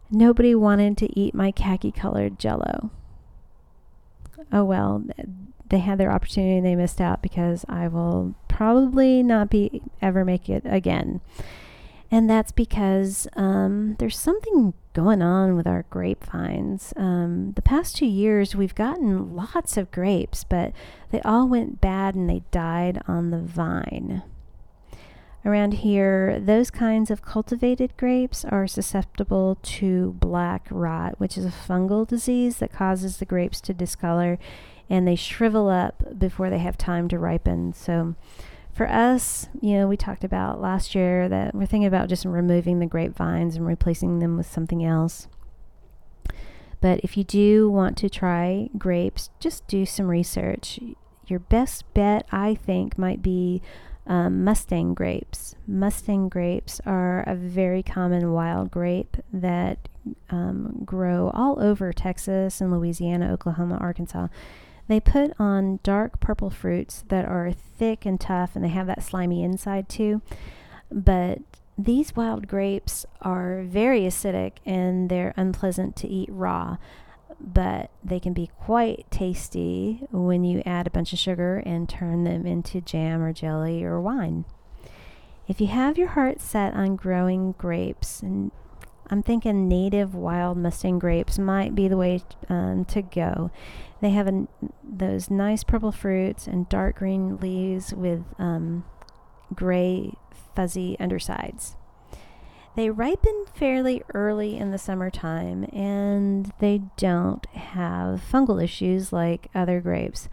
nobody 0.10 0.56
wanted 0.56 0.98
to 0.98 1.20
eat 1.20 1.36
my 1.36 1.52
khaki 1.52 1.92
colored 1.92 2.40
jello. 2.40 2.92
Oh 4.52 4.64
well, 4.64 5.04
they 5.70 5.80
had 5.80 5.98
their 5.98 6.12
opportunity 6.12 6.58
and 6.58 6.66
they 6.66 6.76
missed 6.76 7.02
out 7.02 7.22
because 7.22 7.66
I 7.70 7.88
will 7.88 8.36
probably 8.54 9.24
not 9.24 9.50
be 9.50 9.82
ever 10.02 10.24
make 10.24 10.48
it 10.48 10.62
again. 10.66 11.22
And 12.12 12.30
that's 12.30 12.52
because 12.52 13.28
um, 13.36 13.96
there's 13.98 14.18
something 14.18 14.76
going 14.94 15.24
on 15.24 15.56
with 15.56 15.66
our 15.66 15.86
grapevines. 15.90 16.94
Um, 16.96 17.54
the 17.56 17.64
past 17.64 17.96
two 17.96 18.06
years, 18.06 18.56
we've 18.56 18.76
gotten 18.76 19.36
lots 19.36 19.78
of 19.78 19.90
grapes, 19.90 20.44
but 20.44 20.72
they 21.10 21.20
all 21.22 21.48
went 21.48 21.82
bad 21.82 22.14
and 22.14 22.30
they 22.30 22.44
died 22.52 23.02
on 23.08 23.32
the 23.32 23.40
vine. 23.40 24.22
Around 25.44 25.74
here, 25.74 26.40
those 26.40 26.70
kinds 26.70 27.10
of 27.10 27.24
cultivated 27.24 27.98
grapes 27.98 28.46
are 28.46 28.68
susceptible 28.68 29.58
to 29.64 30.16
black 30.20 30.68
rot, 30.70 31.20
which 31.20 31.36
is 31.36 31.46
a 31.46 31.50
fungal 31.50 32.08
disease 32.08 32.58
that 32.58 32.72
causes 32.72 33.18
the 33.18 33.26
grapes 33.26 33.60
to 33.62 33.74
discolor 33.74 34.38
and 34.90 35.08
they 35.08 35.16
shrivel 35.16 35.70
up 35.70 36.18
before 36.18 36.50
they 36.50 36.60
have 36.60 36.78
time 36.78 37.08
to 37.10 37.20
ripen. 37.20 37.74
So, 37.74 38.16
for 38.74 38.90
us, 38.90 39.50
you 39.62 39.78
know, 39.78 39.88
we 39.88 39.96
talked 39.96 40.24
about 40.24 40.60
last 40.60 40.96
year 40.96 41.30
that 41.30 41.54
we're 41.54 41.68
thinking 41.68 41.86
about 41.86 42.10
just 42.10 42.26
removing 42.26 42.80
the 42.80 42.88
grapevines 42.88 43.56
and 43.56 43.68
replacing 43.68 44.20
them 44.20 44.36
with 44.36 44.52
something 44.52 44.84
else. 44.84 45.28
But 46.82 47.00
if 47.00 47.16
you 47.16 47.24
do 47.24 47.70
want 47.70 47.98
to 47.98 48.10
try 48.10 48.70
grapes, 48.78 49.30
just 49.40 49.66
do 49.68 49.86
some 49.86 50.08
research. 50.08 50.80
Your 51.28 51.40
best 51.40 51.86
bet, 51.94 52.28
I 52.32 52.56
think, 52.56 52.98
might 52.98 53.22
be 53.22 53.62
um, 54.06 54.44
Mustang 54.44 54.94
grapes. 54.94 55.56
Mustang 55.66 56.28
grapes 56.28 56.82
are 56.86 57.22
a 57.22 57.36
very 57.36 57.84
common 57.84 58.34
wild 58.34 58.70
grape 58.70 59.18
that 59.32 59.88
um, 60.30 60.82
grow 60.84 61.32
all 61.34 61.62
over 61.62 61.94
Texas 61.94 62.60
and 62.60 62.72
Louisiana, 62.72 63.32
Oklahoma, 63.32 63.78
Arkansas. 63.78 64.28
They 64.88 65.00
put 65.00 65.34
on 65.40 65.80
dark 65.84 66.20
purple 66.20 66.50
fruits 66.50 67.04
that 67.08 67.26
are 67.26 67.52
thick 67.54 68.06
and 68.06 68.20
tough 68.20 68.56
and 68.56 68.64
they 68.64 68.70
have 68.70 68.88
that 68.88 69.04
slimy 69.04 69.44
inside 69.44 69.88
too. 69.88 70.22
But 70.92 71.40
these 71.78 72.16
wild 72.16 72.48
grapes 72.48 73.06
are 73.22 73.64
very 73.64 74.02
acidic 74.02 74.54
and 74.66 75.10
they're 75.10 75.34
unpleasant 75.38 75.96
to 75.98 76.08
eat 76.08 76.30
raw, 76.32 76.78
but 77.40 77.90
they 78.04 78.20
can 78.20 78.34
be 78.34 78.52
quite 78.60 79.10
tasty 79.10 80.06
when 80.12 80.44
you 80.44 80.62
add 80.66 80.86
a 80.86 80.92
bunch 80.92 81.14
of 81.14 81.20
sugar 81.20 81.64
and 81.66 81.90
turn 81.90 82.26
them 82.26 82.46
into 82.46 82.82
jam 82.82 83.24
or 83.24 83.34
jelly 83.34 83.84
or 83.84 84.00
wine. 84.00 84.46
If 85.48 85.60
you 85.60 85.68
have 85.68 85.98
your 85.98 86.10
heart 86.10 86.40
set 86.40 86.74
on 86.74 86.96
growing 86.96 87.54
grapes, 87.58 88.22
and 88.22 88.52
I'm 89.10 89.24
thinking 89.24 89.68
native 89.68 90.16
wild 90.16 90.58
Mustang 90.58 91.00
grapes 91.00 91.38
might 91.38 91.76
be 91.76 91.88
the 91.88 91.98
way 91.98 92.22
um, 92.50 92.86
to 92.86 93.02
go. 93.02 93.52
They 94.04 94.10
have 94.10 94.28
an, 94.28 94.50
those 94.84 95.32
nice 95.32 95.64
purple 95.64 95.94
fruits 95.94 96.46
and 96.46 96.68
dark 96.68 96.98
green 96.98 97.38
leaves 97.38 97.94
with 97.94 98.26
um, 98.38 98.84
gray 99.56 100.16
fuzzy 100.54 100.98
undersides. 101.00 101.78
They 102.76 102.90
ripen 102.90 103.46
fairly 103.56 104.04
early 104.14 104.58
in 104.58 104.72
the 104.72 104.78
summertime 104.78 105.70
and 105.72 106.52
they 106.60 106.82
don't 106.98 107.46
have 107.56 108.22
fungal 108.30 108.62
issues 108.62 109.14
like 109.14 109.48
other 109.56 109.80
grapes. 109.80 110.28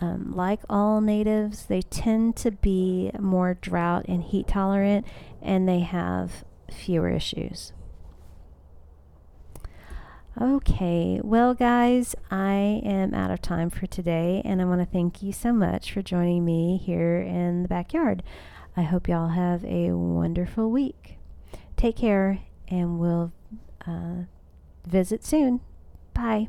Um, 0.00 0.32
like 0.36 0.60
all 0.70 1.00
natives, 1.00 1.66
they 1.66 1.82
tend 1.82 2.36
to 2.36 2.52
be 2.52 3.10
more 3.18 3.54
drought 3.54 4.04
and 4.06 4.22
heat 4.22 4.46
tolerant 4.46 5.04
and 5.42 5.68
they 5.68 5.80
have 5.80 6.44
fewer 6.70 7.08
issues. 7.10 7.72
Okay, 10.38 11.18
well, 11.24 11.54
guys, 11.54 12.14
I 12.30 12.82
am 12.84 13.14
out 13.14 13.30
of 13.30 13.40
time 13.40 13.70
for 13.70 13.86
today, 13.86 14.42
and 14.44 14.60
I 14.60 14.66
want 14.66 14.82
to 14.82 14.86
thank 14.86 15.22
you 15.22 15.32
so 15.32 15.50
much 15.50 15.90
for 15.90 16.02
joining 16.02 16.44
me 16.44 16.76
here 16.76 17.22
in 17.22 17.62
the 17.62 17.68
backyard. 17.68 18.22
I 18.76 18.82
hope 18.82 19.08
y'all 19.08 19.28
have 19.28 19.64
a 19.64 19.92
wonderful 19.92 20.70
week. 20.70 21.16
Take 21.78 21.96
care, 21.96 22.40
and 22.68 22.98
we'll 22.98 23.32
uh, 23.86 24.24
visit 24.86 25.24
soon. 25.24 25.60
Bye. 26.12 26.48